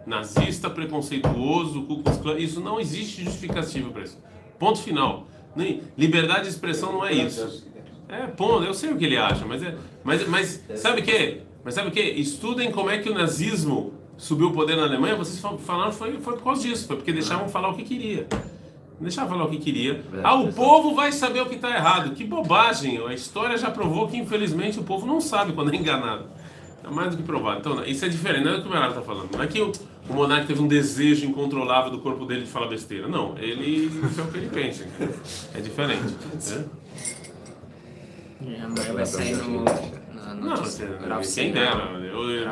nazista, 0.07 0.69
preconceituoso, 0.71 1.83
Ku 1.83 2.03
Klux 2.03 2.19
Klan. 2.19 2.39
Isso 2.39 2.61
não 2.61 2.79
existe 2.81 3.25
justificativa 3.25 3.91
para 3.91 4.03
isso. 4.05 4.19
Ponto 4.65 4.81
final. 4.81 5.27
Nem- 5.55 5.83
Liberdade 5.97 6.45
de 6.45 6.49
expressão 6.49 6.91
não 6.93 7.05
é 7.05 7.13
isso. 7.13 7.65
É, 8.09 8.27
ponto, 8.29 8.65
eu 8.65 8.73
sei 8.73 8.91
o 8.91 8.97
que 8.97 9.05
ele 9.05 9.17
acha, 9.19 9.45
mas 9.45 9.63
é. 9.63 9.75
Mas, 10.03 10.27
mas 10.27 10.65
sabe 10.77 11.03
o 11.03 11.05
que? 11.05 11.41
Mas 11.63 11.75
sabe 11.75 11.89
o 11.89 11.93
que? 11.93 12.01
Estudem 12.01 12.71
como 12.71 12.89
é 12.89 12.97
que 12.99 13.11
o 13.11 13.15
nazismo 13.15 13.93
subiu 14.17 14.49
o 14.49 14.53
poder 14.53 14.77
na 14.77 14.85
Alemanha, 14.85 15.17
vocês 15.17 15.39
fal- 15.41 15.59
falaram 15.59 15.93
foi, 15.93 16.13
foi 16.19 16.35
por 16.35 16.45
causa 16.45 16.63
disso, 16.63 16.87
foi 16.87 16.97
porque 16.97 17.13
deixavam 17.13 17.47
falar 17.49 17.69
o 17.69 17.75
que 17.75 17.83
queria. 17.83 18.27
Deixavam 19.01 19.31
falar 19.31 19.45
o 19.45 19.51
que 19.51 19.59
queria. 19.59 20.03
Ah, 20.23 20.35
o 20.35 20.53
povo 20.53 20.95
vai 20.95 21.13
saber 21.13 21.41
o 21.43 21.47
que 21.47 21.57
está 21.57 21.69
errado. 21.71 22.15
Que 22.15 22.25
bobagem! 22.25 23.05
A 23.07 23.13
história 23.13 23.57
já 23.59 23.71
provou 23.71 24.07
que, 24.09 24.17
infelizmente, 24.17 24.79
o 24.81 24.85
povo 24.85 25.05
não 25.07 25.21
sabe 25.21 25.53
quando 25.53 25.73
é 25.75 25.77
enganado. 25.77 26.25
É 26.83 26.89
mais 26.91 27.11
do 27.11 27.17
que 27.19 27.23
provado. 27.23 27.59
Então, 27.61 27.85
isso 27.85 28.05
é 28.05 28.09
diferente, 28.09 28.45
não 28.45 28.53
é 28.53 28.57
o 28.59 28.63
que 28.63 28.69
o 28.69 28.71
Meral 28.71 28.91
está 28.91 29.03
falando. 29.03 29.31
Não 29.33 29.43
é 29.43 29.47
que 29.47 29.61
o, 29.61 29.73
o 30.09 30.13
monarca 30.15 30.47
teve 30.47 30.61
um 30.61 30.67
desejo 30.69 31.27
incontrolável 31.27 31.91
do 31.91 31.99
corpo 32.01 32.25
dele 32.27 32.43
de 32.43 32.51
falar 32.51 32.69
besteira. 32.69 33.09
Não, 33.09 33.37
ele 33.39 33.91
é 34.19 34.21
o 34.23 34.27
que 34.31 34.39
ele 34.39 34.49
pensa. 34.51 34.87
É 35.55 35.61
diferente. 35.61 36.03
né? 36.51 36.65
E 38.41 38.57
amanhã 38.57 38.93
vai 38.93 39.07
sair 39.07 39.37
no. 39.37 39.65
Na 39.65 40.35
Não, 40.35 40.57
você, 40.57 41.41
quem 41.43 41.53
dera. 41.53 41.91
Eu, 42.03 42.31
eu- 42.31 42.45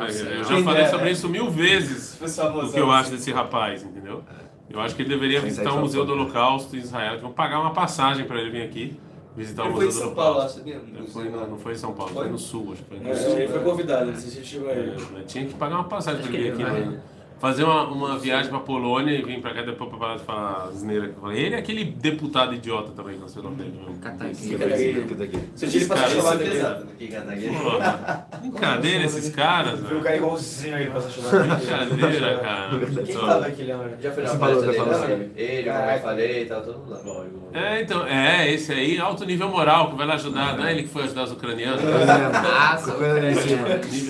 já 0.43 0.63
falei 0.63 0.87
sobre 0.87 1.09
é. 1.09 1.11
isso 1.11 1.29
mil 1.29 1.49
vezes. 1.51 2.17
O 2.21 2.71
que 2.71 2.79
eu 2.79 2.89
acho 2.91 3.11
desse 3.11 3.31
rapaz, 3.31 3.83
entendeu? 3.83 4.23
Eu 4.69 4.79
acho 4.79 4.95
que 4.95 5.01
ele 5.03 5.09
deveria 5.09 5.39
visitar 5.41 5.73
o 5.73 5.79
Museu 5.79 6.05
do. 6.05 6.13
Holocausto 6.13 6.75
em 6.75 6.79
Israel. 6.79 7.19
Vão 7.19 7.31
pagar 7.31 7.59
uma 7.59 7.73
passagem 7.73 8.25
para 8.25 8.39
ele 8.41 8.49
vir 8.49 8.63
aqui 8.63 8.97
visitar 9.35 9.63
Ele 9.65 9.73
o 9.73 9.75
foi 9.75 9.85
Museu 9.85 9.99
em 10.01 10.03
do 10.03 10.07
São 10.07 10.15
Paulo, 10.15 10.49
sabia? 10.49 10.75
Ele 10.95 11.07
foi, 11.07 11.29
não, 11.29 11.47
não 11.49 11.57
foi 11.57 11.73
em 11.73 11.75
São 11.75 11.93
Paulo, 11.93 12.13
foi, 12.13 12.23
Foi? 12.23 12.31
no 12.31 12.37
Sul, 12.39 12.69
acho 12.73 12.83
que 12.83 12.89
foi 12.89 12.99
no 12.99 13.09
É, 13.09 13.15
Sul. 13.15 13.37
ele 13.37 13.47
foi 13.47 13.59
convidado, 13.63 14.05
não 14.11 14.15
sei 14.15 14.29
se 14.29 14.45
chegou 14.45 14.69
aí. 14.69 14.77
É, 14.77 14.95
mas 15.11 15.31
tinha 15.31 15.45
que 15.45 15.53
pagar 15.55 15.75
uma 15.75 15.83
passagem 15.85 16.21
para 16.21 16.33
ele 16.35 16.51
vir 16.51 16.55
que 16.57 16.63
aqui, 16.63 16.71
ele 16.71 16.81
vai. 16.81 16.91
né? 16.93 17.01
Fazer 17.43 17.65
uma, 17.65 17.83
uma 17.89 18.17
viagem 18.17 18.49
para 18.49 18.59
Polônia 18.61 19.11
e 19.11 19.21
vir 19.21 19.41
para 19.41 19.53
cá 19.53 19.63
depois 19.63 19.89
para 19.89 19.99
parar 19.99 20.15
de 20.15 20.23
falar 20.23 20.69
asneira. 20.69 21.09
que 21.09 21.15
eu 21.17 21.21
falei. 21.21 21.45
Ele 21.45 21.55
é 21.55 21.57
aquele 21.57 21.83
deputado 21.83 22.53
idiota 22.55 22.93
também, 22.95 23.17
não 23.17 23.27
sei 23.27 23.41
o 23.41 23.43
nome 23.43 23.57
dele. 23.57 23.81
não. 23.85 23.93
Catar 23.95 24.27
Fica 24.33 24.63
aqui. 24.63 24.69
daqui. 24.69 24.93
Fica 24.93 25.15
daqui. 25.15 25.39
Você 25.53 25.67
tinha 25.67 25.87
Cara, 25.89 25.99
passado 25.99 26.13
esse 26.13 26.21
chamada 26.21 26.35
é 26.35 26.47
dele. 26.47 26.57
Exato, 26.57 26.85
que 26.97 27.07
cataguei. 27.09 27.49
Porra, 27.49 28.27
Brincadeira 28.39 29.03
esses 29.03 29.35
caras, 29.35 29.73
Foi 29.81 29.83
um 29.83 29.89
velho. 29.89 30.03
cara 30.03 30.15
igualzinho 30.15 30.75
aí 30.77 30.89
passar 30.89 31.09
chamada. 31.09 31.43
Brincadeira, 31.83 32.37
cara. 32.37 32.79
Quem 33.03 33.13
Só- 33.13 33.27
tava 33.27 33.45
aqui, 33.47 33.63
Leandro? 33.63 33.91
Já 34.01 34.11
foi 34.13 34.23
na 34.23 34.29
você 34.29 34.65
dele, 34.67 34.79
né? 34.79 35.29
Ele, 35.35 35.69
como 35.69 35.89
eu 35.91 35.99
falei, 35.99 36.45
tava 36.45 36.61
todo 36.61 36.79
mundo 36.79 36.91
lá. 36.91 37.59
É, 37.61 37.81
então, 37.81 38.07
é, 38.07 38.51
esse 38.51 38.71
aí, 38.71 38.97
alto 38.99 39.25
nível 39.25 39.49
moral, 39.49 39.91
que 39.91 39.97
vai 39.97 40.07
lá 40.07 40.13
ajudar, 40.13 40.57
não 40.57 40.65
é 40.65 40.71
ele 40.71 40.83
que 40.83 40.89
foi 40.89 41.03
ajudar 41.03 41.23
os 41.23 41.33
ucranianos? 41.33 41.81
Nossa, 41.83 42.91
cima. 43.35 43.67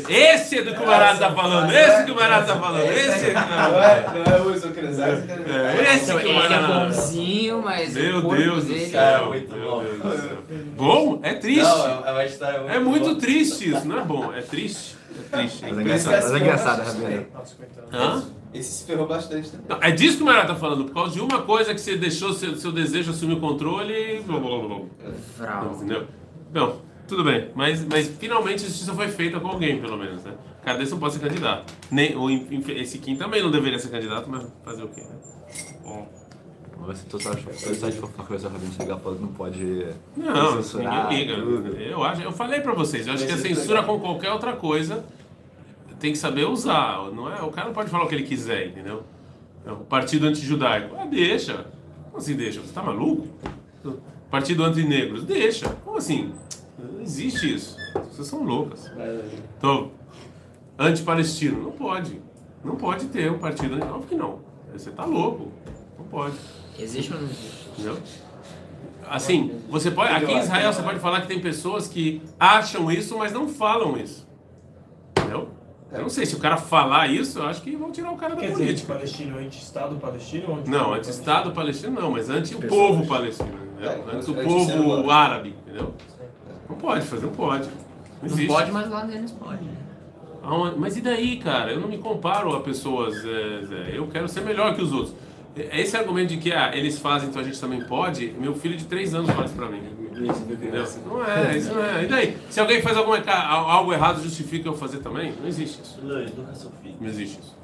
Esse 0.08 0.60
é 0.60 0.62
do 0.62 0.74
que 0.74 0.82
o 0.84 0.86
Marado 0.86 1.20
tá 1.20 1.32
falando, 1.32 1.72
esse 1.72 2.06
que 2.06 2.12
o 2.12 2.16
Marado 2.16 2.46
tá 2.48 2.56
falando, 2.56 2.86
esse 2.92 3.23
é 3.26 3.34
Não 3.34 3.84
é, 3.84 4.06
não 4.14 4.36
é 4.36 4.42
o 4.42 4.58
Zuckerberg. 4.58 5.32
É, 5.50 5.96
esse 5.96 6.06
que 6.06 6.26
o 6.26 6.30
ele 6.30 6.54
é 6.54 6.68
bonzinho, 6.68 7.62
mas 7.62 7.94
Meu 7.94 8.22
Deus 8.22 8.66
do 8.66 8.80
céu, 8.80 9.28
muito 9.28 9.56
meu 9.56 9.70
bom. 9.70 9.84
Bom? 10.76 11.20
É 11.24 11.34
triste. 11.34 11.62
Não, 11.62 12.06
é 12.06 12.12
uma 12.12 12.26
história 12.26 12.60
muito 12.60 12.74
É 12.74 12.80
muito 12.80 13.16
triste 13.16 13.72
isso, 13.72 13.88
não 13.88 14.00
é 14.00 14.04
bom, 14.04 14.34
é 14.34 14.42
triste. 14.42 14.96
É 15.32 15.38
triste. 15.38 15.62
Mas 15.62 15.78
é 15.78 15.82
engraçado, 15.82 16.24
mas 16.24 16.34
é 16.34 16.38
engraçado, 16.38 16.84
Rabino. 16.84 17.26
Hã? 17.92 18.24
Esse 18.54 18.72
se 18.72 18.86
ferrou 18.86 19.08
bastante 19.08 19.50
também. 19.50 19.66
Não, 19.68 19.78
é 19.82 19.92
disso 19.92 20.18
que 20.18 20.24
o 20.24 20.26
Marado 20.28 20.50
tá 20.50 20.56
falando, 20.56 20.86
por 20.86 20.94
causa 20.94 21.14
de 21.14 21.22
uma 21.22 21.42
coisa 21.42 21.74
que 21.74 21.82
você 21.82 21.96
deixou 21.96 22.34
seu, 22.34 22.56
seu 22.56 22.72
desejo 22.72 23.12
assumir 23.12 23.34
o 23.34 23.40
controle 23.40 23.94
e... 23.94 24.20
blá, 24.22 24.40
blá, 24.40 24.60
blá, 24.60 24.68
blá. 24.68 25.72
Entendeu? 25.76 26.08
Não, 26.54 26.76
tudo 27.08 27.24
bem. 27.24 27.50
Mas, 27.56 27.84
mas 27.86 28.08
finalmente 28.20 28.64
a 28.64 28.68
justiça 28.68 28.94
foi 28.94 29.08
feita 29.08 29.40
com 29.40 29.48
alguém, 29.48 29.82
pelo 29.82 29.98
menos, 29.98 30.24
né? 30.24 30.34
Cada 30.64 30.78
vez 30.78 30.90
não 30.92 31.00
pode 31.00 31.14
ser 31.16 31.20
candidato. 31.20 31.74
Nem, 31.92 32.16
esse 32.80 32.98
Kim 33.00 33.16
também 33.16 33.42
não 33.42 33.52
deveria 33.52 33.78
ser 33.80 33.90
candidato, 33.90 34.30
mas 34.30 34.46
fazer 34.64 34.84
o 34.84 34.88
quê? 34.88 35.02
né? 35.02 35.16
Bom. 35.84 36.08
Mas 36.86 36.98
se 37.00 37.06
toda 37.06 37.24
site 37.24 37.94
de 37.94 38.00
fofoca 38.00 38.24
vai 38.30 38.40
ser 38.40 38.48
Rabino 38.48 38.74
chegar 38.74 38.98
falando 38.98 39.18
que 39.20 39.24
não 39.24 39.34
pode 39.34 39.88
Não, 40.18 40.62
censurar. 40.62 41.10
ninguém 41.10 41.28
liga. 41.28 41.80
Eu, 41.82 42.04
acho, 42.04 42.22
eu 42.22 42.32
falei 42.32 42.60
pra 42.62 42.74
vocês, 42.74 43.08
eu 43.08 43.14
acho 43.14 43.26
que 43.26 43.32
a 43.32 43.36
é 43.36 43.38
censura 43.38 43.80
legal. 43.82 43.96
com 43.96 44.02
qualquer 44.02 44.32
outra 44.32 44.54
coisa 44.54 45.04
tem 46.00 46.12
que 46.12 46.18
saber 46.18 46.46
usar. 46.46 47.10
Não 47.14 47.34
é, 47.34 47.42
o 47.42 47.50
cara 47.52 47.68
não 47.68 47.74
pode 47.74 47.90
falar 47.90 48.04
o 48.04 48.08
que 48.10 48.16
ele 48.16 48.24
quiser, 48.26 48.68
entendeu? 48.68 49.04
É, 49.66 49.72
O 49.72 49.78
partido 49.78 50.28
antijudaico, 50.28 50.94
ah, 51.00 51.06
deixa. 51.06 51.68
Como 52.06 52.18
assim 52.18 52.36
deixa? 52.36 52.60
Você 52.60 52.74
tá 52.74 52.84
maluco? 52.84 53.28
Partido 54.30 54.64
antinegros, 54.66 55.24
deixa. 55.24 55.70
Como 55.86 55.98
assim? 55.98 56.34
Não 56.78 57.02
existe 57.02 57.54
isso. 57.56 57.78
Vocês 58.12 58.28
são 58.28 58.44
loucas. 58.44 58.92
Então, 59.58 59.92
anti-palestino, 60.78 61.62
não 61.64 61.72
pode. 61.72 62.22
Não 62.64 62.76
pode 62.76 63.08
ter 63.08 63.32
um 63.32 63.40
partido. 63.40 63.76
Óbvio 63.84 64.08
que 64.08 64.16
não. 64.16 64.40
Você 64.72 64.90
tá 64.92 65.06
louco. 65.06 65.52
Não 65.98 66.06
pode. 66.06 66.36
Existe 66.80 67.14
ou 67.14 67.20
não 67.20 67.28
existe? 67.28 67.70
Entendeu? 67.74 67.98
Assim, 69.08 69.60
você 69.70 69.92
pode. 69.92 70.14
Aqui 70.14 70.32
em 70.32 70.40
Israel 70.40 70.72
você 70.72 70.82
pode 70.82 71.00
falar 71.00 71.22
que 71.22 71.28
tem 71.28 71.40
pessoas 71.40 71.88
que 71.88 72.22
acham 72.40 72.90
isso, 72.92 73.18
mas 73.18 73.32
não 73.34 73.48
falam 73.48 73.98
isso. 73.98 74.28
Entendeu? 75.18 75.50
Eu 75.92 76.02
não 76.02 76.10
sei, 76.10 76.26
se 76.26 76.36
o 76.36 76.40
cara 76.40 76.58
falar 76.58 77.08
isso, 77.08 77.38
eu 77.38 77.46
acho 77.46 77.62
que 77.62 77.76
vão 77.76 77.92
tirar 77.92 78.12
o 78.12 78.18
cara 78.18 78.34
da 78.34 78.42
Quer 78.42 78.48
dizer, 78.48 78.64
política. 78.64 78.94
anti-palestino, 78.94 79.38
anti-estado 79.38 79.96
palestino 79.98 80.50
ou 80.50 80.56
anti 80.58 80.70
Não, 80.70 80.94
anti-Estado 80.94 81.52
palestino 81.52 82.02
não, 82.02 82.10
mas 82.10 82.30
anti-povo 82.32 83.06
palestino, 83.06 83.60
entendeu? 83.74 83.92
É, 83.92 84.16
Anti 84.16 84.32
o 84.32 84.34
povo 84.34 85.12
árabe, 85.12 85.50
entendeu? 85.50 85.94
Não 86.68 86.76
pode 86.78 87.06
fazer, 87.06 87.28
não 87.28 87.34
pode. 87.34 87.70
Não 88.24 88.36
Não 88.36 88.48
pode, 88.48 88.72
mas 88.72 88.90
lá 88.90 89.04
deles 89.04 89.32
pode. 89.34 89.70
Aonde- 90.44 90.78
Mas 90.78 90.98
e 90.98 91.02
daí, 91.02 91.38
cara? 91.38 91.72
Eu 91.72 91.80
não 91.80 91.88
me 91.88 91.98
comparo 91.98 92.54
a 92.56 92.60
pessoas, 92.60 93.16
é. 93.26 93.92
Eu 93.94 94.08
quero 94.08 94.28
ser 94.28 94.42
melhor 94.42 94.76
que 94.76 94.82
os 94.82 94.92
outros. 94.92 95.16
Esse 95.56 95.96
argumento 95.96 96.30
de 96.30 96.38
que 96.38 96.52
ah, 96.52 96.72
eles 96.76 96.98
fazem, 97.00 97.30
então 97.30 97.40
a 97.42 97.46
gente 97.46 97.60
também 97.62 97.82
pode, 97.82 98.34
meu 98.40 98.56
filho 98.56 98.76
de 98.76 98.86
3 98.86 99.14
anos 99.14 99.30
fala 99.30 99.46
isso 99.46 99.54
pra 99.56 99.68
mim. 99.68 99.82
Entendeu? 100.54 100.84
Não 101.06 101.26
é, 101.26 101.58
isso 101.58 101.74
não 101.74 101.84
é. 101.86 102.04
E 102.04 102.08
daí? 102.08 102.38
Se 102.50 102.60
alguém 102.60 102.82
faz 102.82 102.98
alguma, 102.98 103.20
algo 103.32 103.94
errado, 103.94 104.22
justifica 104.22 104.68
eu 104.68 104.74
fazer 104.74 104.98
também? 104.98 105.34
Não 105.40 105.48
existe 105.48 105.82
isso. 105.82 106.00
Educação 106.02 106.72
física. 106.82 106.98
Não 107.00 107.08
existe 107.08 107.40
isso. 107.40 107.56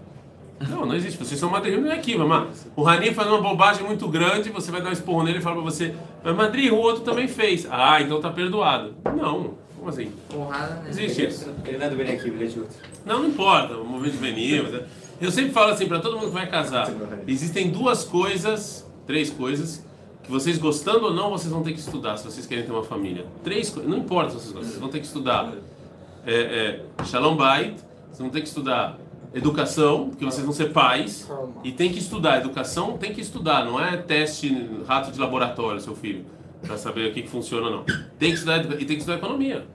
Não, 0.69 0.85
não 0.85 0.93
existe. 0.95 1.17
Vocês 1.17 1.39
são 1.39 1.49
madrinhos, 1.49 1.81
não 1.81 1.89
é 1.91 1.95
aqui, 1.95 2.15
mamãe. 2.17 2.47
O 2.75 2.83
Rani 2.83 3.13
faz 3.13 3.27
uma 3.29 3.41
bobagem 3.41 3.83
muito 3.85 4.07
grande, 4.07 4.49
você 4.49 4.71
vai 4.71 4.81
dar 4.81 4.89
um 4.89 4.93
esporro 4.93 5.23
nele 5.23 5.39
e 5.39 5.41
fala 5.41 5.55
pra 5.55 5.63
você, 5.65 5.95
mas 6.23 6.35
Madri, 6.35 6.69
o 6.69 6.75
outro 6.77 7.01
também 7.03 7.27
fez. 7.27 7.65
Ah, 7.71 8.01
então 8.01 8.19
tá 8.21 8.29
perdoado. 8.29 8.93
Não, 9.15 9.53
como 9.79 9.89
assim? 9.89 10.11
Porrada, 10.29 10.75
né? 10.75 10.89
Existe 10.89 11.25
isso. 11.25 11.49
Ele 11.65 11.77
não 11.77 11.85
é 11.85 11.89
do 11.89 11.95
bem 11.95 12.11
aqui, 12.11 12.27
ele 12.27 12.43
é 12.43 12.47
de 12.47 12.59
outro. 12.59 12.75
Não, 13.05 13.19
não 13.23 13.29
importa, 13.29 13.75
o 13.77 13.85
movimento 13.85 14.13
juvenil. 14.15 14.63
mas 14.63 14.73
é- 14.75 14.85
Eu 15.21 15.31
sempre 15.31 15.51
falo 15.51 15.71
assim 15.71 15.87
pra 15.87 15.99
todo 15.99 16.15
mundo 16.17 16.27
que 16.27 16.33
vai 16.33 16.47
casar: 16.49 16.89
existem 17.27 17.69
duas 17.71 18.03
coisas, 18.03 18.85
três 19.07 19.29
coisas, 19.29 19.83
que 20.23 20.31
vocês 20.31 20.57
gostando 20.57 21.05
ou 21.05 21.13
não, 21.13 21.29
vocês 21.31 21.51
vão 21.51 21.63
ter 21.63 21.73
que 21.73 21.79
estudar 21.79 22.17
se 22.17 22.25
vocês 22.25 22.45
querem 22.45 22.63
ter 22.65 22.71
uma 22.71 22.83
família. 22.83 23.25
Três 23.43 23.69
coisas, 23.69 23.89
não 23.89 23.97
importa 23.97 24.29
se 24.31 24.35
vocês 24.37 24.51
gostam, 24.51 24.69
vocês 24.69 24.79
vão 24.79 24.89
ter 24.89 24.99
que 24.99 25.05
estudar 25.05 25.53
é, 26.25 26.81
é, 26.99 27.05
Shalom 27.05 27.35
Bait, 27.35 27.75
vocês 28.07 28.19
vão 28.19 28.29
ter 28.29 28.41
que 28.41 28.47
estudar 28.47 28.97
educação, 29.33 30.09
porque 30.09 30.25
vocês 30.25 30.43
vão 30.43 30.53
ser 30.53 30.71
pais, 30.73 31.29
e 31.63 31.71
tem 31.71 31.91
que 31.91 31.99
estudar. 31.99 32.37
Educação 32.39 32.97
tem 32.97 33.13
que 33.13 33.21
estudar, 33.21 33.63
não 33.65 33.79
é 33.79 33.95
teste 33.97 34.69
rato 34.87 35.11
de 35.11 35.19
laboratório, 35.19 35.79
seu 35.79 35.95
filho, 35.95 36.25
pra 36.61 36.77
saber 36.77 37.09
o 37.09 37.13
que, 37.13 37.23
que 37.23 37.29
funciona 37.29 37.67
ou 37.67 37.71
não. 37.71 37.83
Tem 38.17 38.29
que 38.29 38.35
estudar 38.35 38.59
e 38.59 38.85
tem 38.85 38.87
que 38.87 38.93
estudar 38.95 39.15
economia. 39.15 39.65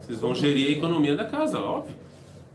Vocês 0.00 0.20
vão 0.20 0.34
gerir 0.34 0.68
a 0.68 0.72
economia 0.72 1.16
da 1.16 1.24
casa, 1.24 1.58
óbvio. 1.58 1.94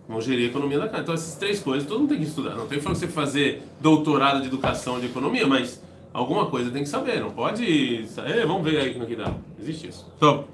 Vão 0.08 0.22
gerir 0.22 0.46
a 0.46 0.50
economia 0.50 0.80
da 0.80 0.88
casa. 0.88 1.04
Então, 1.04 1.14
essas 1.14 1.36
três 1.36 1.60
coisas 1.60 1.88
todo 1.88 2.00
mundo 2.00 2.10
tem 2.10 2.20
que 2.20 2.26
estudar. 2.26 2.56
Não 2.56 2.68
tem 2.68 2.80
que 2.80 2.86
você 2.86 3.08
fazer 3.08 3.64
doutorado 3.80 4.42
de 4.42 4.48
educação 4.48 5.00
de 5.00 5.08
economia, 5.08 5.48
mas 5.48 5.82
alguma 6.14 6.46
coisa 6.46 6.72
tem 6.72 6.84
que 6.84 6.90
saber. 6.90 7.20
Não 7.20 7.32
pode. 7.32 8.06
É, 8.26 8.46
vamos 8.46 8.64
ver 8.64 8.78
aí 8.80 8.98
no 8.98 9.06
que 9.06 9.16
dá. 9.16 9.34
Existe 9.60 9.90
isso. 9.90 10.08
Então, 10.16 10.46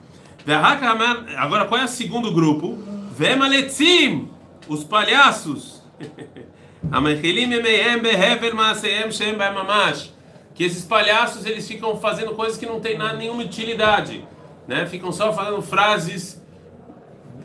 agora 1.37 1.65
qual 1.65 1.81
é 1.81 1.85
o 1.85 1.87
segundo 1.87 2.31
grupo? 2.31 2.77
Vemaletzim, 3.11 4.29
os 4.67 4.83
palhaços. 4.83 5.81
Amechilim 6.91 7.51
emeihem 7.51 7.99
behevel 7.99 8.55
maasehem 8.55 9.11
shem 9.11 9.35
ba'em 9.35 9.53
mamash. 9.53 10.13
Que 10.57 10.65
esses 10.65 10.83
palhaços 10.83 11.45
eles 11.45 11.65
ficam 11.65 11.95
fazendo 11.97 12.33
coisas 12.33 12.57
que 12.57 12.65
não 12.65 12.81
tem 12.81 12.97
nada, 12.97 13.15
nenhuma 13.15 13.43
utilidade, 13.43 14.27
né? 14.67 14.85
Ficam 14.85 15.13
só 15.13 15.31
falando 15.31 15.61
frases 15.61 16.41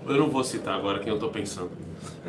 eu 0.07 0.17
não 0.17 0.29
vou 0.29 0.43
citar 0.43 0.75
agora 0.75 0.99
quem 0.99 1.09
eu 1.09 1.15
estou 1.15 1.31
pensando. 1.31 1.71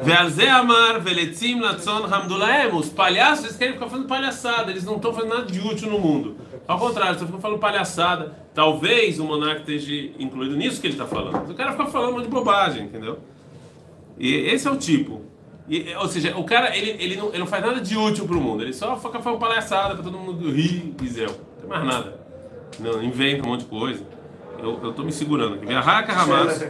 Ve'alze 0.02 0.48
amar 0.48 1.00
veletzim 1.00 1.60
latzon 1.60 2.06
hamdulaem. 2.06 2.74
Os 2.74 2.90
palhaços, 2.90 3.46
eles 3.46 3.58
querem 3.58 3.74
ficar 3.74 3.88
fazendo 3.88 4.08
palhaçada, 4.08 4.72
eles 4.72 4.84
não 4.84 4.98
estão 4.98 5.13
fazendo 5.13 5.34
nada 5.34 5.46
de 5.46 5.60
útil 5.60 5.90
no 5.90 6.00
mundo. 6.00 6.36
Ao 6.68 6.78
contrário, 6.78 7.12
eles 7.12 7.24
ficam 7.24 7.42
falando 7.42 7.60
palhaçada. 7.60 8.38
Talvez 8.54 9.20
o 9.20 9.25
monarca 9.25 9.72
esteja 9.72 10.12
incluído 10.20 10.56
nisso 10.56 10.80
que 10.80 10.88
ele 10.88 10.94
está 10.94 11.08
falando. 11.08 11.34
Mas 11.34 11.50
o 11.50 11.56
cara 11.56 11.72
fica 11.72 11.88
falando 11.88 12.12
um 12.12 12.13
monte 12.13 12.25
de 12.25 12.30
bobagem, 12.30 12.84
entendeu? 12.84 13.20
E 14.18 14.34
esse 14.34 14.68
é 14.68 14.72
o 14.72 14.78
tipo. 14.78 15.22
E, 15.67 15.93
ou 15.96 16.08
seja, 16.08 16.36
o 16.38 16.43
cara 16.43 16.75
ele, 16.75 16.91
ele, 17.00 17.15
não, 17.15 17.29
ele 17.29 17.39
não 17.39 17.48
faz 17.48 17.63
nada 17.65 17.79
de 17.79 17.98
útil 17.98 18.27
para 18.27 18.36
o 18.36 18.41
mundo, 18.41 18.63
ele 18.63 18.74
só 18.74 18.98
fica 18.98 19.20
falando 19.22 19.39
palhaçada 19.39 19.96
para 19.96 20.03
todo 20.03 20.17
mundo 20.17 20.51
rir 20.51 20.93
e 21.01 21.08
zéu. 21.08 21.29
Não 21.29 21.60
tem 21.62 21.70
mais 21.70 21.86
nada. 21.86 22.20
Não, 22.79 23.01
inventa 23.03 23.46
um 23.46 23.51
monte 23.51 23.62
de 23.62 23.67
coisa. 23.67 24.03
Eu, 24.63 24.79
eu 24.82 24.93
tô 24.93 25.03
me 25.03 25.12
segurando 25.12 25.55
aqui. 25.55 25.65
Hamas. 25.74 26.63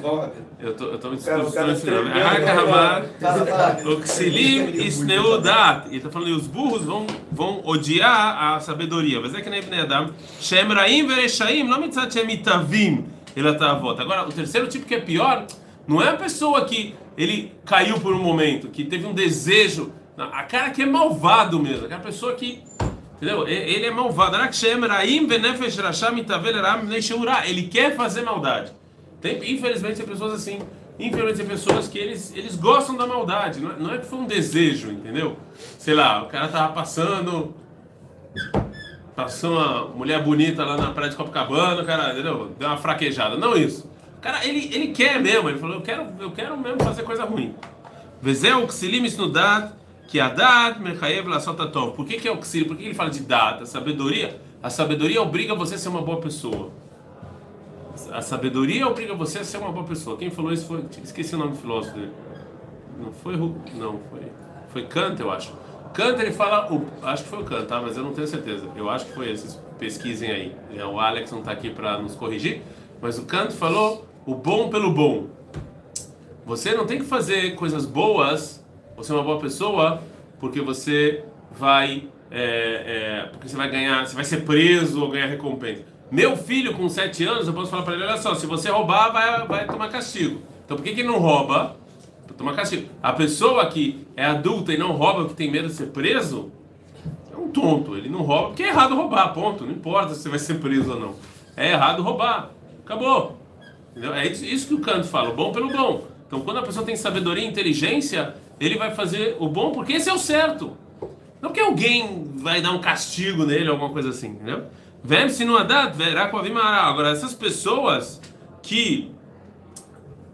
Bom, 0.00 0.20
rápido. 0.20 0.44
Eu 0.60 0.74
tô, 0.74 0.84
eu 0.84 0.98
tô 0.98 1.10
me 1.10 1.18
Cara, 1.18 1.42
o 1.42 1.52
cara 1.52 1.72
ensinando. 1.72 2.02
tremendo, 2.04 2.14
Verraca 2.14 2.60
Hamas. 2.60 3.86
Oxilim 3.86 4.70
Isneudat. 4.74 5.86
Ele 5.88 5.96
está 5.96 6.08
falando 6.08 6.28
que 6.28 6.34
os 6.34 6.46
burros 6.46 6.84
vão, 6.84 7.06
vão 7.32 7.62
odiar 7.64 8.54
a 8.54 8.60
sabedoria. 8.60 9.20
Mas 9.20 9.34
é 9.34 9.40
que 9.40 9.50
nem 9.50 9.58
Ibn 9.58 9.80
Adam. 9.80 10.10
Shem 10.40 10.68
Raim 10.68 11.04
Vereshaim, 11.04 11.64
não 11.64 11.80
mitzat 11.80 12.12
Shem 12.12 12.30
Itavim. 12.30 13.06
Ele 13.34 13.52
tá 13.54 13.72
a 13.72 13.74
volta. 13.74 14.02
Agora, 14.02 14.28
o 14.28 14.32
terceiro 14.32 14.68
tipo 14.68 14.86
que 14.86 14.94
é 14.94 15.00
pior, 15.00 15.46
não 15.88 16.00
é 16.00 16.10
a 16.10 16.16
pessoa 16.16 16.64
que 16.64 16.94
ele 17.20 17.52
caiu 17.66 18.00
por 18.00 18.14
um 18.14 18.22
momento, 18.22 18.68
que 18.68 18.82
teve 18.84 19.06
um 19.06 19.12
desejo. 19.12 19.92
A 20.16 20.42
cara 20.44 20.70
que 20.70 20.82
é 20.82 20.86
malvado 20.86 21.60
mesmo. 21.60 21.84
Aquela 21.84 22.00
pessoa 22.00 22.34
que. 22.34 22.62
Entendeu? 23.16 23.46
Ele 23.46 23.84
é 23.84 23.90
malvado. 23.90 24.36
Ele 27.46 27.62
quer 27.64 27.94
fazer 27.94 28.22
maldade. 28.22 28.72
Tem, 29.20 29.36
infelizmente, 29.52 29.96
tem 29.96 30.06
pessoas 30.06 30.32
assim. 30.32 30.60
Infelizmente, 30.98 31.36
tem 31.36 31.46
pessoas 31.46 31.88
que 31.88 31.98
eles, 31.98 32.34
eles 32.34 32.56
gostam 32.56 32.96
da 32.96 33.06
maldade. 33.06 33.60
Não 33.60 33.70
é, 33.70 33.74
não 33.78 33.94
é 33.94 33.98
que 33.98 34.06
foi 34.06 34.18
um 34.18 34.26
desejo, 34.26 34.90
entendeu? 34.90 35.36
Sei 35.78 35.94
lá, 35.94 36.22
o 36.22 36.26
cara 36.26 36.48
tava 36.48 36.72
passando. 36.72 37.54
Passou 39.14 39.58
uma 39.58 39.88
mulher 39.88 40.22
bonita 40.22 40.64
lá 40.64 40.78
na 40.78 40.92
praia 40.92 41.10
de 41.10 41.16
Copacabana, 41.16 41.82
o 41.82 41.84
cara, 41.84 42.12
entendeu? 42.12 42.54
Deu 42.58 42.68
uma 42.68 42.78
fraquejada. 42.78 43.36
Não 43.36 43.54
isso. 43.54 43.90
Cara, 44.20 44.46
ele, 44.46 44.74
ele 44.74 44.88
quer 44.88 45.20
mesmo. 45.20 45.48
Ele 45.48 45.58
falou: 45.58 45.76
eu 45.76 45.82
quero, 45.82 46.06
eu 46.18 46.30
quero 46.30 46.56
mesmo 46.56 46.82
fazer 46.82 47.02
coisa 47.02 47.24
ruim. 47.24 47.54
Vezeu 48.20 48.66
ksilim 48.66 49.04
isnudat, 49.04 49.72
que 50.06 50.20
a 50.20 50.28
dat 50.28 50.80
mechayev 50.80 51.26
lasot 51.28 51.60
atov. 51.60 51.94
Por 51.94 52.06
que, 52.06 52.18
que 52.18 52.28
é 52.28 52.32
o? 52.32 52.36
Por 52.36 52.76
que 52.76 52.84
ele 52.84 52.94
fala 52.94 53.10
de 53.10 53.20
dat? 53.20 53.62
A 53.62 53.66
sabedoria? 53.66 54.40
A 54.62 54.68
sabedoria 54.68 55.22
obriga 55.22 55.54
você 55.54 55.76
a 55.76 55.78
ser 55.78 55.88
uma 55.88 56.02
boa 56.02 56.20
pessoa. 56.20 56.70
A 58.12 58.20
sabedoria 58.20 58.86
obriga 58.86 59.14
você 59.14 59.38
a 59.38 59.44
ser 59.44 59.58
uma 59.58 59.72
boa 59.72 59.86
pessoa. 59.86 60.16
Quem 60.16 60.30
falou 60.30 60.52
isso 60.52 60.66
foi. 60.66 60.84
Esqueci 61.02 61.34
o 61.34 61.38
nome 61.38 61.52
do 61.52 61.58
filósofo 61.58 61.94
dele. 61.96 62.12
Não 62.98 63.12
foi 63.12 63.36
Não, 63.36 64.00
foi. 64.10 64.20
Foi 64.68 64.82
Kant, 64.86 65.18
eu 65.18 65.30
acho. 65.30 65.52
Kant 65.94 66.20
ele 66.20 66.32
fala. 66.32 66.68
Acho 67.02 67.24
que 67.24 67.28
foi 67.30 67.40
o 67.40 67.44
Kant, 67.44 67.66
tá? 67.66 67.80
Mas 67.80 67.96
eu 67.96 68.04
não 68.04 68.12
tenho 68.12 68.26
certeza. 68.26 68.66
Eu 68.76 68.90
acho 68.90 69.06
que 69.06 69.12
foi 69.12 69.30
esses. 69.30 69.60
Pesquisem 69.78 70.30
aí. 70.30 70.54
É, 70.76 70.84
O 70.84 71.00
Alex 71.00 71.32
não 71.32 71.38
está 71.38 71.52
aqui 71.52 71.70
para 71.70 71.98
nos 71.98 72.14
corrigir. 72.14 72.62
Mas 73.00 73.18
o 73.18 73.24
Kant 73.24 73.52
falou 73.54 74.06
o 74.26 74.34
bom 74.34 74.68
pelo 74.68 74.92
bom. 74.92 75.26
Você 76.46 76.74
não 76.74 76.86
tem 76.86 76.98
que 76.98 77.04
fazer 77.04 77.54
coisas 77.54 77.86
boas, 77.86 78.64
você 78.96 79.12
é 79.12 79.14
uma 79.14 79.24
boa 79.24 79.38
pessoa, 79.38 80.02
porque 80.38 80.60
você 80.60 81.24
vai, 81.52 82.08
é, 82.30 83.22
é, 83.22 83.28
porque 83.30 83.48
você 83.48 83.56
vai 83.56 83.70
ganhar, 83.70 84.06
você 84.06 84.14
vai 84.14 84.24
ser 84.24 84.44
preso 84.44 85.02
ou 85.02 85.10
ganhar 85.10 85.26
recompensa. 85.26 85.84
Meu 86.10 86.36
filho 86.36 86.74
com 86.74 86.88
7 86.88 87.24
anos, 87.24 87.46
eu 87.46 87.54
posso 87.54 87.70
falar 87.70 87.84
para 87.84 87.94
ele, 87.94 88.04
olha 88.04 88.16
só, 88.16 88.34
se 88.34 88.46
você 88.46 88.68
roubar, 88.68 89.12
vai, 89.12 89.46
vai 89.46 89.66
tomar 89.66 89.88
castigo. 89.88 90.42
Então 90.64 90.76
por 90.76 90.82
que 90.82 90.94
que 90.94 91.02
não 91.04 91.18
rouba? 91.18 91.76
Pra 92.26 92.36
tomar 92.36 92.54
castigo. 92.56 92.88
A 93.02 93.12
pessoa 93.12 93.66
que 93.66 94.06
é 94.16 94.24
adulta 94.24 94.72
e 94.72 94.78
não 94.78 94.92
rouba, 94.92 95.28
que 95.28 95.34
tem 95.34 95.50
medo 95.50 95.68
de 95.68 95.74
ser 95.74 95.86
preso, 95.86 96.50
é 97.32 97.36
um 97.36 97.48
tonto. 97.48 97.96
Ele 97.96 98.08
não 98.08 98.22
rouba 98.22 98.48
porque 98.48 98.64
é 98.64 98.68
errado 98.68 98.96
roubar, 98.96 99.32
ponto. 99.32 99.64
Não 99.64 99.72
importa 99.72 100.14
se 100.14 100.22
você 100.22 100.28
vai 100.28 100.38
ser 100.38 100.54
preso 100.54 100.92
ou 100.92 101.00
não. 101.00 101.14
É 101.56 101.70
errado 101.70 102.02
roubar. 102.02 102.50
Acabou. 102.84 103.39
Entendeu? 103.90 104.14
É 104.14 104.26
isso, 104.26 104.66
que 104.66 104.74
o 104.74 104.80
Kant 104.80 105.06
fala, 105.06 105.30
o 105.30 105.34
bom 105.34 105.52
pelo 105.52 105.68
bom. 105.68 106.06
Então, 106.26 106.40
quando 106.40 106.58
a 106.58 106.62
pessoa 106.62 106.84
tem 106.84 106.96
sabedoria 106.96 107.44
e 107.44 107.48
inteligência, 107.48 108.34
ele 108.60 108.76
vai 108.76 108.94
fazer 108.94 109.36
o 109.40 109.48
bom 109.48 109.72
porque 109.72 109.94
esse 109.94 110.08
é 110.08 110.12
o 110.12 110.18
certo. 110.18 110.76
Não 111.42 111.50
que 111.52 111.60
alguém 111.60 112.30
vai 112.34 112.60
dar 112.60 112.72
um 112.72 112.80
castigo 112.80 113.44
nele, 113.44 113.68
alguma 113.68 113.90
coisa 113.90 114.10
assim, 114.10 114.28
entendeu? 114.28 114.64
Vem 115.02 115.28
se 115.28 115.44
não 115.44 115.56
adat, 115.56 115.96
verá 115.96 116.28
com 116.28 116.36
a. 116.36 116.62
Agora, 116.86 117.10
essas 117.10 117.34
pessoas 117.34 118.20
que 118.62 119.10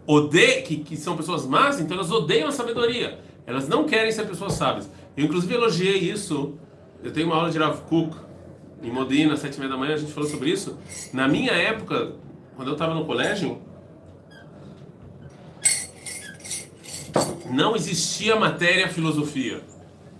odeiam, 0.05 0.63
que, 0.63 0.77
que 0.77 0.97
são 0.97 1.15
pessoas 1.15 1.45
más, 1.45 1.79
então 1.79 1.95
elas 1.95 2.11
odeiam 2.11 2.49
a 2.49 2.51
sabedoria. 2.51 3.19
Elas 3.45 3.67
não 3.67 3.85
querem 3.85 4.11
ser 4.11 4.27
pessoas 4.27 4.53
sábias. 4.53 4.91
Eu, 5.15 5.23
inclusive, 5.25 5.53
elogiei 5.53 5.97
isso 5.97 6.57
eu 7.03 7.11
tenho 7.11 7.27
uma 7.27 7.35
aula 7.35 7.51
de 7.51 7.57
Rav 7.57 7.81
Kuk 7.83 8.15
em 8.81 8.91
Modena, 8.91 9.33
às 9.33 9.39
sete 9.39 9.55
e 9.55 9.59
meia 9.59 9.71
da 9.71 9.77
manhã, 9.77 9.93
a 9.93 9.97
gente 9.97 10.11
falou 10.11 10.29
sobre 10.29 10.49
isso. 10.49 10.77
Na 11.13 11.27
minha 11.27 11.51
época, 11.51 12.13
quando 12.57 12.67
eu 12.69 12.73
estava 12.73 12.93
no 12.93 13.05
colégio, 13.05 13.61
não 17.49 17.75
existia 17.75 18.35
matéria 18.35 18.89
filosofia. 18.89 19.61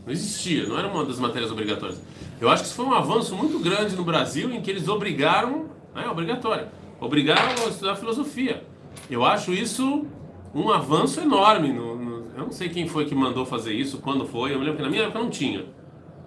Não 0.05 0.13
existia, 0.13 0.65
não 0.67 0.77
era 0.77 0.87
uma 0.87 1.03
das 1.03 1.19
matérias 1.19 1.51
obrigatórias. 1.51 2.01
Eu 2.39 2.47
acho 2.49 2.61
que 2.63 2.67
isso 2.69 2.77
foi 2.77 2.85
um 2.85 2.93
avanço 2.93 3.35
muito 3.35 3.59
grande 3.59 3.95
no 3.95 4.03
Brasil 4.05 4.51
em 4.53 4.61
que 4.61 4.69
eles 4.69 4.87
obrigaram, 4.87 5.65
é 5.95 6.07
obrigatório, 6.07 6.67
obrigaram 7.01 7.49
a 7.65 7.67
estudar 7.69 7.95
filosofia. 7.95 8.63
Eu 9.09 9.25
acho 9.25 9.51
isso 9.51 10.05
um 10.53 10.69
avanço 10.71 11.19
enorme. 11.19 11.73
No, 11.73 11.95
no- 11.97 12.17
eu 12.37 12.43
não 12.43 12.51
sei 12.51 12.69
quem 12.69 12.87
foi 12.87 13.05
que 13.05 13.15
mandou 13.15 13.45
fazer 13.45 13.73
isso, 13.73 13.97
quando 13.97 14.25
foi. 14.25 14.53
Eu 14.53 14.59
me 14.59 14.65
lembro 14.65 14.77
que 14.77 14.83
na 14.83 14.89
minha 14.89 15.03
época 15.03 15.19
não 15.19 15.29
tinha. 15.29 15.65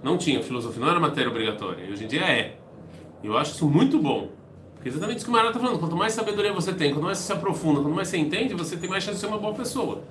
Não 0.02 0.18
tinha 0.18 0.42
filosofia, 0.42 0.80
não 0.80 0.90
era 0.90 0.98
matéria 1.00 1.30
obrigatória. 1.30 1.84
E 1.84 1.92
hoje 1.92 2.04
em 2.04 2.08
dia 2.08 2.22
é. 2.22 2.58
Eu 3.22 3.38
acho 3.38 3.52
isso 3.52 3.68
muito 3.68 3.98
bom. 3.98 4.30
Porque 4.80 4.88
exatamente 4.88 5.18
isso 5.18 5.26
que 5.26 5.30
o 5.30 5.34
Mara 5.34 5.48
está 5.48 5.60
falando. 5.60 5.78
Quanto 5.78 5.94
mais 5.94 6.14
sabedoria 6.14 6.54
você 6.54 6.72
tem, 6.72 6.90
quanto 6.94 7.04
mais 7.04 7.18
você 7.18 7.24
se 7.26 7.32
aprofunda, 7.34 7.82
quanto 7.82 7.94
mais 7.94 8.08
você 8.08 8.16
entende, 8.16 8.54
você 8.54 8.78
tem 8.78 8.88
mais 8.88 9.04
chance 9.04 9.16
de 9.16 9.20
ser 9.20 9.26
uma 9.26 9.36
boa 9.38 9.52
pessoa. 9.52 10.02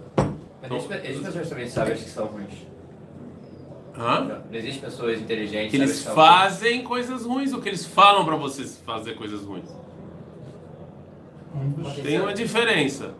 Mas 0.61 0.71
existe, 0.71 0.93
existe 0.93 1.23
pessoas 1.25 1.49
também 1.49 1.67
sábias 1.67 2.03
que 2.03 2.09
são 2.09 2.25
ruins. 2.27 2.53
Hã? 3.97 4.19
Não, 4.21 4.27
não 4.27 4.43
existe 4.53 4.79
pessoas 4.79 5.19
inteligentes 5.19 5.71
Que 5.71 5.77
eles 5.77 5.95
são 5.95 6.13
fazem 6.13 6.83
coisas 6.83 7.25
ruins, 7.25 7.51
ou 7.51 7.59
que 7.59 7.67
eles 7.67 7.83
falam 7.85 8.23
para 8.23 8.35
você 8.35 8.63
fazer 8.85 9.15
coisas 9.15 9.41
ruins. 9.43 9.65
Tem 12.03 12.19
uma 12.21 12.33
diferença. 12.33 13.11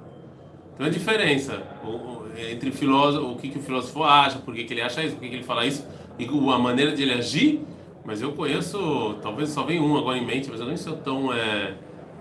Tem 0.78 0.86
uma 0.86 0.90
diferença 0.92 1.64
o- 1.84 1.88
o- 1.88 2.26
entre 2.38 2.72
filósofo, 2.72 3.26
o 3.32 3.36
que, 3.38 3.50
que 3.50 3.58
o 3.58 3.62
filósofo 3.62 4.04
acha, 4.04 4.38
por 4.40 4.54
que, 4.54 4.64
que 4.66 4.74
ele 4.74 4.82
acha 4.82 5.04
isso, 5.04 5.16
por 5.16 5.22
que, 5.22 5.30
que 5.30 5.36
ele 5.38 5.44
fala 5.44 5.66
isso, 5.66 5.86
e 6.18 6.26
a 6.52 6.60
maneira 6.60 6.96
de 6.96 7.02
ele 7.02 7.14
agir. 7.14 7.62
Mas 8.10 8.24
eu 8.24 8.32
conheço, 8.32 9.20
talvez 9.22 9.50
só 9.50 9.62
venha 9.62 9.84
um 9.84 9.96
agora 9.96 10.18
em 10.18 10.26
mente, 10.26 10.50
mas 10.50 10.60
eu 10.60 10.66
nem 10.66 10.76
sou 10.76 10.98
tão 10.98 11.32
é, 11.32 11.76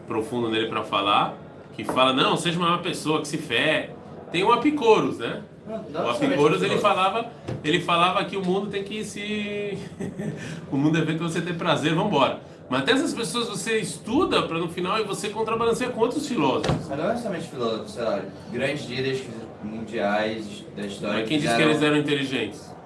profundo 0.06 0.50
nele 0.50 0.68
para 0.68 0.84
falar, 0.84 1.34
que 1.74 1.82
fala, 1.82 2.12
não, 2.12 2.36
seja 2.36 2.58
uma 2.58 2.76
pessoa 2.76 3.22
que 3.22 3.26
se 3.26 3.38
fé. 3.38 3.94
Tem 4.30 4.44
o 4.44 4.52
Apicoros, 4.52 5.16
né? 5.16 5.40
Não, 5.66 5.82
não 5.84 6.04
o 6.04 6.10
Apicoros 6.10 6.62
ele 6.62 6.76
falava, 6.76 7.32
ele 7.64 7.80
falava 7.80 8.22
que 8.26 8.36
o 8.36 8.44
mundo 8.44 8.66
tem 8.66 8.84
que 8.84 9.02
se. 9.02 9.78
o 10.70 10.76
mundo 10.76 10.98
é 10.98 11.06
feito 11.06 11.20
pra 11.20 11.26
você 11.26 11.40
ter 11.40 11.54
prazer, 11.54 11.94
vamos 11.94 12.12
embora. 12.12 12.38
Mas 12.68 12.82
até 12.82 12.92
essas 12.92 13.14
pessoas 13.14 13.48
você 13.48 13.78
estuda 13.78 14.42
para 14.42 14.58
no 14.58 14.68
final 14.68 15.00
e 15.00 15.04
você 15.04 15.30
contrabalanceia 15.30 15.88
com 15.88 16.02
outros 16.02 16.28
filósofos. 16.28 16.86
Mas 16.86 16.98
não 16.98 17.04
é 17.06 17.08
necessariamente 17.08 17.48
filósofo, 17.48 17.88
sei 17.88 18.02
lá, 18.02 18.20
grandes 18.52 18.86
líderes 18.86 19.24
mundiais 19.64 20.66
da 20.76 20.84
história. 20.84 21.20
Mas 21.20 21.28
quem 21.30 21.38
disse 21.38 21.56
que 21.56 21.62
eles 21.62 21.82
eram 21.82 21.96
inteligentes? 21.96 22.76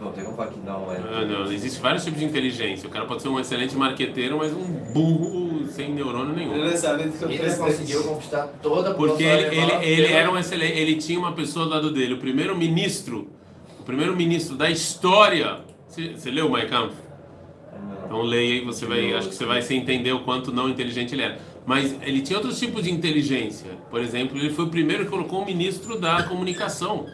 Bom, 0.00 0.10
tem 0.12 0.24
como 0.24 0.36
falar 0.36 0.48
que 0.48 0.60
não, 0.60 0.92
é. 0.92 0.96
Ah, 0.96 1.24
não, 1.24 1.52
existe 1.52 1.80
vários 1.80 2.04
tipos 2.04 2.20
de 2.20 2.26
inteligência. 2.26 2.88
O 2.88 2.90
cara 2.90 3.06
pode 3.06 3.22
ser 3.22 3.28
um 3.28 3.38
excelente 3.38 3.76
marqueteiro, 3.76 4.38
mas 4.38 4.52
um 4.52 4.64
burro 4.92 5.66
sem 5.68 5.92
neurônio 5.92 6.34
nenhum. 6.34 6.54
Ele 6.54 6.70
não 6.70 6.76
sabe 6.76 7.04
Hitler 7.04 7.58
conseguiu 7.58 8.04
conquistar 8.04 8.48
toda 8.62 8.90
a 8.90 8.94
Porque 8.94 9.24
população 9.24 9.48
ele, 9.48 9.84
ele, 9.84 10.02
ele 10.02 10.12
era 10.12 10.30
um 10.30 10.38
excelente, 10.38 10.78
ele 10.78 10.96
tinha 10.96 11.18
uma 11.18 11.32
pessoa 11.32 11.64
do 11.64 11.70
lado 11.70 11.90
dele, 11.92 12.14
o 12.14 12.18
primeiro 12.18 12.56
ministro, 12.56 13.28
o 13.80 13.82
primeiro 13.82 14.14
ministro 14.14 14.56
da 14.56 14.70
história. 14.70 15.60
Você, 15.88 16.12
você 16.12 16.30
leu 16.30 16.50
Mein 16.50 16.68
Kampf? 16.68 16.94
Então 18.04 18.22
leia 18.22 18.60
aí, 18.60 18.64
você 18.64 18.86
vai, 18.86 19.12
acho 19.14 19.28
que 19.28 19.34
você 19.34 19.44
vai 19.44 19.62
se 19.62 19.74
entender 19.74 20.12
o 20.12 20.20
quanto 20.20 20.52
não 20.52 20.68
inteligente 20.68 21.14
ele 21.14 21.22
era. 21.22 21.38
Mas 21.66 21.96
ele 22.02 22.20
tinha 22.20 22.38
outros 22.38 22.58
tipos 22.58 22.84
de 22.84 22.92
inteligência. 22.92 23.70
Por 23.90 24.00
exemplo, 24.00 24.36
ele 24.38 24.50
foi 24.50 24.66
o 24.66 24.68
primeiro 24.68 25.04
que 25.04 25.10
colocou 25.10 25.42
um 25.42 25.44
ministro 25.44 25.98
da 25.98 26.22
comunicação. 26.22 27.06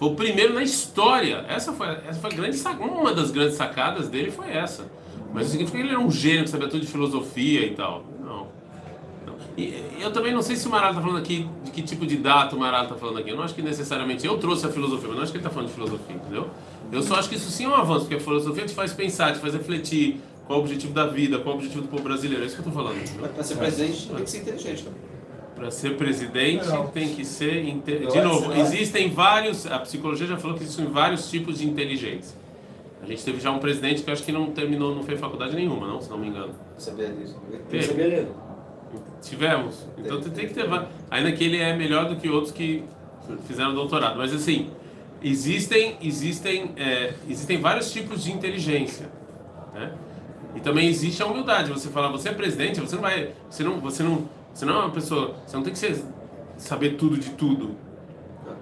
Foi 0.00 0.08
o 0.08 0.14
primeiro 0.14 0.54
na 0.54 0.62
história. 0.62 1.44
Essa 1.46 1.74
foi, 1.74 1.86
essa 2.08 2.18
foi 2.18 2.30
grande 2.30 2.58
uma 2.80 3.12
das 3.12 3.30
grandes 3.30 3.56
sacadas 3.56 4.08
dele 4.08 4.30
foi 4.30 4.50
essa. 4.50 4.90
Mas 5.30 5.44
não 5.44 5.50
significa 5.50 5.76
que 5.76 5.84
ele 5.84 5.92
era 5.92 6.00
um 6.00 6.10
gênio 6.10 6.44
que 6.44 6.48
sabia 6.48 6.68
tudo 6.68 6.80
de 6.80 6.90
filosofia 6.90 7.66
e 7.66 7.74
tal. 7.74 8.02
Não. 8.18 8.48
Não. 9.26 9.34
E 9.58 9.84
eu 10.00 10.10
também 10.10 10.32
não 10.32 10.40
sei 10.40 10.56
se 10.56 10.66
o 10.66 10.70
Marado 10.70 10.92
está 10.92 11.02
falando 11.02 11.18
aqui 11.18 11.46
de 11.62 11.70
que 11.70 11.82
tipo 11.82 12.06
de 12.06 12.16
data 12.16 12.56
o 12.56 12.58
Marado 12.58 12.84
está 12.84 12.96
falando 12.96 13.18
aqui. 13.18 13.28
Eu 13.28 13.36
não 13.36 13.44
acho 13.44 13.54
que 13.54 13.60
necessariamente 13.60 14.26
eu 14.26 14.38
trouxe 14.38 14.64
a 14.64 14.70
filosofia, 14.70 15.08
mas 15.08 15.16
não 15.16 15.22
acho 15.22 15.32
que 15.32 15.36
ele 15.36 15.44
está 15.44 15.54
falando 15.54 15.68
de 15.68 15.74
filosofia, 15.74 16.16
entendeu? 16.16 16.48
Eu 16.90 17.02
só 17.02 17.16
acho 17.16 17.28
que 17.28 17.34
isso 17.34 17.50
sim 17.50 17.66
é 17.66 17.68
um 17.68 17.74
avanço, 17.74 18.06
porque 18.06 18.14
a 18.14 18.20
filosofia 18.20 18.64
te 18.64 18.74
faz 18.74 18.94
pensar, 18.94 19.34
te 19.34 19.38
faz 19.38 19.52
refletir 19.52 20.18
qual 20.46 20.58
é 20.58 20.62
o 20.62 20.64
objetivo 20.64 20.94
da 20.94 21.06
vida, 21.06 21.38
qual 21.40 21.50
é 21.50 21.56
o 21.56 21.58
objetivo 21.58 21.82
do 21.82 21.88
povo 21.88 22.02
brasileiro. 22.02 22.42
É 22.42 22.46
isso 22.46 22.56
que 22.56 22.62
eu 22.62 22.68
estou 22.68 22.82
falando. 22.82 23.34
pra 23.34 23.44
ser 23.44 23.56
presidente 23.56 24.08
tem 24.08 24.24
que 24.24 24.30
ser 24.30 24.38
inteligente 24.38 24.84
também. 24.84 25.19
Para 25.60 25.70
ser 25.70 25.96
presidente 25.98 26.64
tem 26.94 27.14
que 27.14 27.22
ser. 27.22 27.62
inte- 27.66 27.98
De 28.06 28.20
novo, 28.22 28.50
existem 28.54 29.10
vários. 29.10 29.66
A 29.66 29.78
psicologia 29.80 30.26
já 30.26 30.38
falou 30.38 30.56
que 30.56 30.62
existem 30.64 30.86
vários 30.86 31.28
tipos 31.30 31.58
de 31.58 31.68
inteligência. 31.68 32.38
A 33.02 33.06
gente 33.06 33.22
teve 33.22 33.38
já 33.40 33.50
um 33.50 33.58
presidente 33.58 34.02
que 34.02 34.08
eu 34.08 34.14
acho 34.14 34.22
que 34.22 34.32
não 34.32 34.50
terminou, 34.52 34.94
não 34.94 35.02
fez 35.02 35.20
faculdade 35.20 35.54
nenhuma, 35.54 35.86
não, 35.86 36.00
se 36.00 36.08
não 36.08 36.16
me 36.16 36.28
engano. 36.28 36.54
Sabia 36.78 37.08
disso. 37.10 37.36
Teve. 37.68 38.26
Tivemos. 39.20 39.86
Então 39.98 40.18
tem 40.22 40.48
que 40.48 40.54
ter. 40.54 40.64
Ainda 41.10 41.30
que 41.32 41.44
ele 41.44 41.58
é 41.58 41.76
melhor 41.76 42.08
do 42.08 42.16
que 42.16 42.28
outros 42.30 42.52
que 42.52 42.82
fizeram 43.46 43.74
doutorado. 43.74 44.16
Mas 44.16 44.32
assim, 44.32 44.70
existem, 45.22 45.98
existem, 46.02 46.72
é, 46.76 47.12
existem 47.28 47.58
vários 47.60 47.92
tipos 47.92 48.24
de 48.24 48.32
inteligência. 48.32 49.10
Né? 49.74 49.92
E 50.56 50.60
também 50.60 50.88
existe 50.88 51.22
a 51.22 51.26
humildade. 51.26 51.70
Você 51.70 51.90
fala, 51.90 52.08
você 52.10 52.30
é 52.30 52.32
presidente, 52.32 52.80
você 52.80 52.94
não 52.96 53.02
vai. 53.02 53.30
Você 53.50 53.62
não, 53.62 53.78
você 53.78 54.02
não, 54.02 54.26
você 54.52 54.64
não 54.64 54.74
é 54.74 54.78
uma 54.78 54.90
pessoa. 54.90 55.34
Você 55.46 55.56
não 55.56 55.62
tem 55.62 55.72
que 55.72 55.78
ser, 55.78 56.02
saber 56.56 56.90
tudo 56.96 57.16
de 57.16 57.30
tudo. 57.30 57.74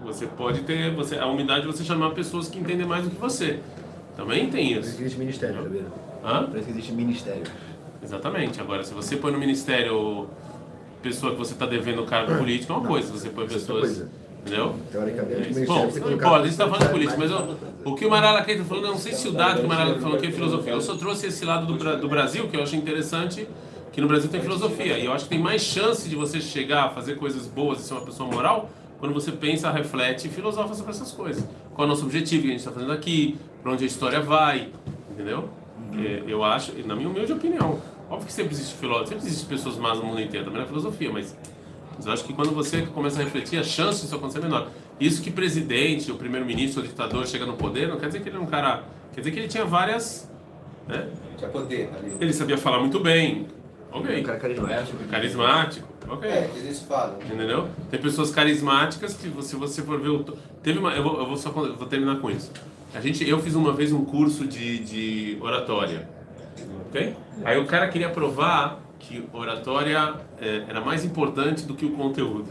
Você 0.05 0.27
pode 0.27 0.61
ter. 0.63 0.95
Você, 0.95 1.19
a 1.19 1.27
humildade 1.27 1.65
é 1.65 1.67
você 1.67 1.85
chamar 1.85 2.11
pessoas 2.11 2.49
que 2.49 2.59
entendem 2.59 2.87
mais 2.87 3.05
do 3.05 3.11
que 3.11 3.21
você. 3.21 3.61
Também 4.17 4.49
tem 4.51 4.73
Por 4.75 4.81
isso 4.81 4.89
isso. 4.89 4.97
que 4.97 5.03
existe 5.03 5.19
ministério, 5.19 5.63
sabia? 5.63 5.87
Hã? 6.25 6.45
Por 6.45 6.57
isso 6.57 6.65
que 6.67 6.71
existe 6.73 6.93
ministério. 6.93 7.43
Exatamente. 8.03 8.61
Agora, 8.61 8.83
se 8.85 8.93
você 8.95 9.17
põe 9.17 9.33
no 9.33 9.39
ministério 9.39 10.29
pessoa 11.03 11.33
que 11.33 11.39
você 11.39 11.53
está 11.53 11.67
devendo 11.67 12.05
cargo 12.05 12.35
político, 12.39 12.73
é 12.73 12.77
uma 12.77 12.87
coisa. 12.87 13.07
Se 13.09 13.13
você 13.13 13.29
põe 13.31 13.45
isso 13.47 13.55
é 13.55 13.59
pessoas. 13.59 13.81
coisa. 13.81 14.11
Entendeu? 14.41 14.75
Teoricamente, 14.91 15.59
É, 15.63 15.67
Bom, 15.67 15.87
não 16.01 16.13
importa, 16.13 16.37
a 16.37 16.43
gente 16.43 16.51
está 16.53 16.67
falando 16.69 16.85
de 16.87 16.89
política, 16.91 17.17
mas 17.19 17.31
eu- 17.31 17.57
o 17.85 17.95
que 17.97 18.07
o 18.07 18.11
Marala 18.11 18.41
está 18.41 18.65
falando, 18.65 18.85
eu 18.85 18.91
não 18.93 18.99
sei 18.99 19.13
se 19.13 19.29
o 19.29 19.33
dado 19.33 19.61
que 19.61 19.67
o 19.67 19.69
Marala 19.69 19.91
está 19.91 20.01
falando 20.03 20.17
aqui 20.19 20.29
é 20.29 20.31
filosofia. 20.31 20.73
Eu 20.73 20.81
só 20.81 20.97
trouxe 20.97 21.27
esse 21.27 21.45
lado 21.45 21.67
do, 21.67 21.97
do 22.01 22.09
Brasil, 22.09 22.49
que 22.49 22.57
eu 22.57 22.63
acho 22.63 22.77
interessante, 22.77 23.47
que 23.93 24.01
no 24.01 24.09
Brasil 24.09 24.31
tem 24.31 24.41
filosofia. 24.41 24.99
E 24.99 25.05
eu 25.05 25.13
acho 25.13 25.25
que 25.25 25.31
tem 25.31 25.39
mais 25.39 25.63
chance 25.63 26.09
de 26.09 26.17
você 26.17 26.41
chegar 26.41 26.85
a 26.85 26.91
fazer 26.91 27.17
coisas 27.17 27.47
boas 27.47 27.81
e 27.81 27.83
ser 27.83 27.95
uma 27.95 28.03
pessoa 28.03 28.31
moral 28.31 28.71
quando 28.99 29.15
você 29.15 29.31
pensa, 29.31 29.71
reflete 29.71 30.27
e 30.27 30.31
filosofa 30.31 30.75
sobre 30.75 30.91
essas 30.91 31.13
coisas. 31.13 31.45
Qual 31.75 31.87
é 31.87 31.87
o 31.87 31.89
nosso 31.89 32.05
objetivo 32.05 32.43
que 32.43 32.49
a 32.49 32.51
gente 32.51 32.61
está 32.61 32.73
fazendo 32.73 32.93
aqui, 32.93 33.39
para 33.63 33.73
onde 33.73 33.85
a 33.85 33.87
história 33.87 34.21
vai, 34.21 34.71
entendeu? 35.11 35.49
É, 35.97 36.25
eu 36.27 36.43
acho, 36.43 36.73
na 36.85 36.97
minha 36.97 37.09
humilde 37.09 37.33
opinião, 37.33 37.81
óbvio 38.11 38.27
que 38.27 38.33
sempre 38.33 38.53
existe 38.55 38.75
filósofo, 38.75 39.11
sempre 39.11 39.27
existe 39.27 39.47
pessoas 39.47 39.77
más 39.77 39.99
no 39.99 40.05
mundo 40.05 40.21
inteiro, 40.21 40.47
também 40.47 40.61
na 40.61 40.67
filosofia, 40.67 41.13
mas 41.13 41.37
mas 41.99 42.07
eu 42.07 42.13
acho 42.13 42.25
que 42.25 42.33
quando 42.33 42.53
você 42.53 42.83
começa 42.83 43.21
a 43.21 43.25
refletir, 43.25 43.59
a 43.59 43.65
chance 43.65 44.03
disso 44.03 44.15
acontecer 44.15 44.39
é 44.39 44.43
menor. 44.43 44.69
Isso 45.01 45.21
que 45.21 45.33
presidente, 45.33 46.13
o 46.13 46.15
primeiro-ministro, 46.15 46.81
o 46.81 46.87
ditador 46.87 47.27
chega 47.27 47.45
no 47.45 47.55
poder, 47.55 47.89
não 47.89 47.99
quer 47.99 48.07
dizer 48.07 48.21
que 48.21 48.29
ele 48.29 48.37
é 48.37 48.41
um 48.41 48.47
cara. 48.47 48.85
Quer 49.13 49.23
dizer 49.23 49.33
que 49.33 49.39
ele 49.41 49.49
tinha 49.49 49.65
várias. 49.65 50.31
Né? 50.87 51.09
Tinha 51.37 51.51
poder 51.51 51.91
ali. 51.99 52.17
Ele 52.21 52.33
sabia 52.33 52.57
falar 52.57 52.79
muito 52.79 53.01
bem. 53.01 53.49
Um 53.93 53.99
Ok. 54.01 54.23
cara 54.23 54.39
carismático. 54.39 54.97
Carismático. 55.11 55.89
Ok. 56.09 56.29
É, 56.31 56.51
eles 56.57 56.81
falam. 56.83 57.17
Entendeu? 57.23 57.69
Tem 57.91 58.01
pessoas 58.01 58.31
carismáticas 58.31 59.15
que, 59.15 59.31
se 59.43 59.57
você 59.57 59.83
for 59.83 59.99
ver 60.01 60.09
o. 60.11 60.25
to- 60.25 60.37
Teve 60.63 60.79
uma. 60.79 60.93
Eu 60.93 61.03
vou, 61.03 61.19
eu 61.21 61.27
vou 61.27 61.37
só 61.37 61.51
vou 61.51 61.87
terminar 61.87 62.17
com 62.21 62.31
isso. 62.31 62.51
A 62.95 63.01
gente, 63.01 63.27
eu 63.29 63.39
fiz 63.41 63.55
uma 63.55 63.73
vez 63.73 63.93
um 63.93 64.05
curso 64.05 64.47
de, 64.47 64.79
de 64.81 65.39
oratória. 65.41 66.09
Ok? 66.89 67.15
Aí 67.45 67.59
o 67.59 67.67
cara 67.67 67.89
queria 67.89 68.09
provar 68.11 68.81
que 68.99 69.25
oratória 69.33 70.15
é, 70.41 70.65
era 70.69 70.81
mais 70.81 71.05
importante 71.05 71.65
do 71.67 71.75
que 71.75 71.85
o 71.87 71.91
conteúdo. 71.93 72.47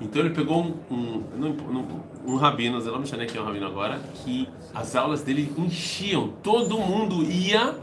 Então 0.00 0.20
ele 0.22 0.30
pegou 0.34 0.62
um, 0.62 0.94
um, 0.94 1.22
não- 1.36 2.02
um 2.26 2.36
rabino, 2.36 2.78
eu 2.78 2.92
não 2.92 3.00
me 3.00 3.06
chamei 3.06 3.26
quem 3.26 3.38
é 3.38 3.42
o 3.42 3.46
rabino 3.46 3.66
agora, 3.66 3.98
que 4.14 4.48
as 4.74 4.94
aulas 4.94 5.22
dele 5.22 5.52
enchiam, 5.56 6.28
todo 6.42 6.76
mundo 6.78 7.22
ia 7.24 7.74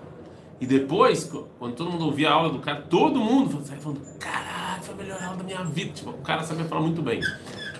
e 0.63 0.65
depois, 0.65 1.29
quando 1.59 1.75
todo 1.75 1.91
mundo 1.91 2.05
ouvia 2.05 2.29
a 2.29 2.33
aula 2.35 2.49
do 2.49 2.59
cara, 2.59 2.83
todo 2.83 3.19
mundo 3.19 3.61
saía 3.65 3.81
falando, 3.81 3.99
caralho, 4.17 4.81
foi 4.81 4.93
a 4.93 4.97
melhor 4.97 5.21
aula 5.21 5.35
da 5.35 5.43
minha 5.43 5.61
vida. 5.65 5.91
Tipo, 5.91 6.11
o 6.11 6.21
cara 6.21 6.41
sabia 6.41 6.63
falar 6.63 6.79
muito 6.79 7.01
bem. 7.01 7.19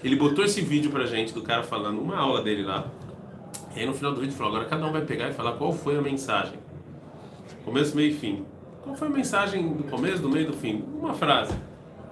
Ele 0.03 0.17
botou 0.17 0.43
esse 0.43 0.59
vídeo 0.59 0.91
pra 0.91 1.05
gente 1.05 1.33
do 1.33 1.41
cara 1.41 1.63
falando 1.63 2.01
uma 2.01 2.17
aula 2.17 2.41
dele 2.41 2.61
lá. 2.61 2.87
E 3.73 3.79
aí 3.79 3.85
no 3.85 3.93
final 3.93 4.11
do 4.11 4.19
vídeo 4.19 4.35
falou, 4.35 4.51
agora 4.51 4.69
cada 4.69 4.85
um 4.85 4.91
vai 4.91 4.99
pegar 4.99 5.29
e 5.29 5.33
falar 5.33 5.53
qual 5.53 5.71
foi 5.71 5.97
a 5.97 6.01
mensagem. 6.01 6.59
Começo, 7.63 7.95
meio 7.95 8.11
e 8.11 8.13
fim. 8.15 8.45
Qual 8.81 8.93
foi 8.97 9.07
a 9.07 9.11
mensagem 9.11 9.65
do 9.75 9.85
começo, 9.85 10.21
do 10.21 10.27
meio 10.27 10.43
e 10.43 10.47
do 10.47 10.53
fim? 10.53 10.83
Uma 10.99 11.13
frase. 11.13 11.55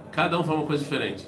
Cada 0.10 0.39
um 0.39 0.43
fala 0.45 0.60
uma 0.60 0.67
coisa 0.67 0.81
diferente. 0.81 1.25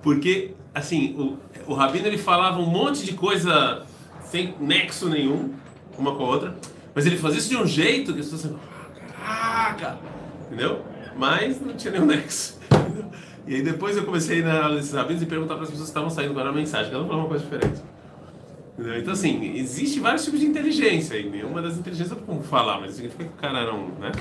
Porque, 0.00 0.54
assim, 0.74 1.14
o, 1.18 1.70
o 1.70 1.74
Rabino 1.74 2.06
ele 2.06 2.16
falava 2.16 2.58
um 2.58 2.66
monte 2.66 3.04
de 3.04 3.12
coisa 3.12 3.84
sem 4.24 4.54
nexo 4.58 5.10
nenhum, 5.10 5.52
uma 5.98 6.16
com 6.16 6.24
a 6.24 6.28
outra, 6.28 6.56
mas 6.94 7.06
ele 7.06 7.16
fazia 7.16 7.38
isso 7.38 7.48
de 7.48 7.56
um 7.56 7.66
jeito 7.66 8.12
que 8.14 8.20
as 8.20 8.28
pessoas 8.28 8.54
"Ah, 9.24 9.74
caraca, 9.74 9.98
entendeu? 10.46 10.82
Mas 11.16 11.60
não 11.60 11.74
tinha 11.74 11.92
nenhum 11.92 12.06
nexo. 12.06 12.58
E 13.44 13.56
aí 13.56 13.62
depois 13.62 13.96
eu 13.96 14.04
comecei 14.04 14.40
desses 14.40 14.92
rabinos 14.92 15.20
e 15.20 15.26
perguntar 15.26 15.54
para 15.54 15.64
as 15.64 15.70
pessoas 15.70 15.88
que 15.88 15.90
estavam 15.90 16.08
saindo 16.08 16.38
era 16.38 16.50
a 16.50 16.52
mensagem, 16.52 16.92
cada 16.92 17.02
um 17.02 17.08
falava 17.08 17.22
uma 17.24 17.28
coisa 17.28 17.42
diferente. 17.42 17.82
Entendeu? 18.78 19.00
Então, 19.00 19.12
assim, 19.12 19.56
existe 19.56 19.98
vários 19.98 20.24
tipos 20.24 20.38
de 20.38 20.46
inteligência. 20.46 21.16
E 21.16 21.28
nenhuma 21.28 21.60
das 21.60 21.76
inteligências 21.76 22.16
como 22.24 22.40
falar, 22.42 22.80
mas 22.80 22.94
significa 22.94 23.24
que 23.24 23.30
o 23.30 23.36
cara 23.36 23.66
não, 23.66 23.88
né? 23.98 24.12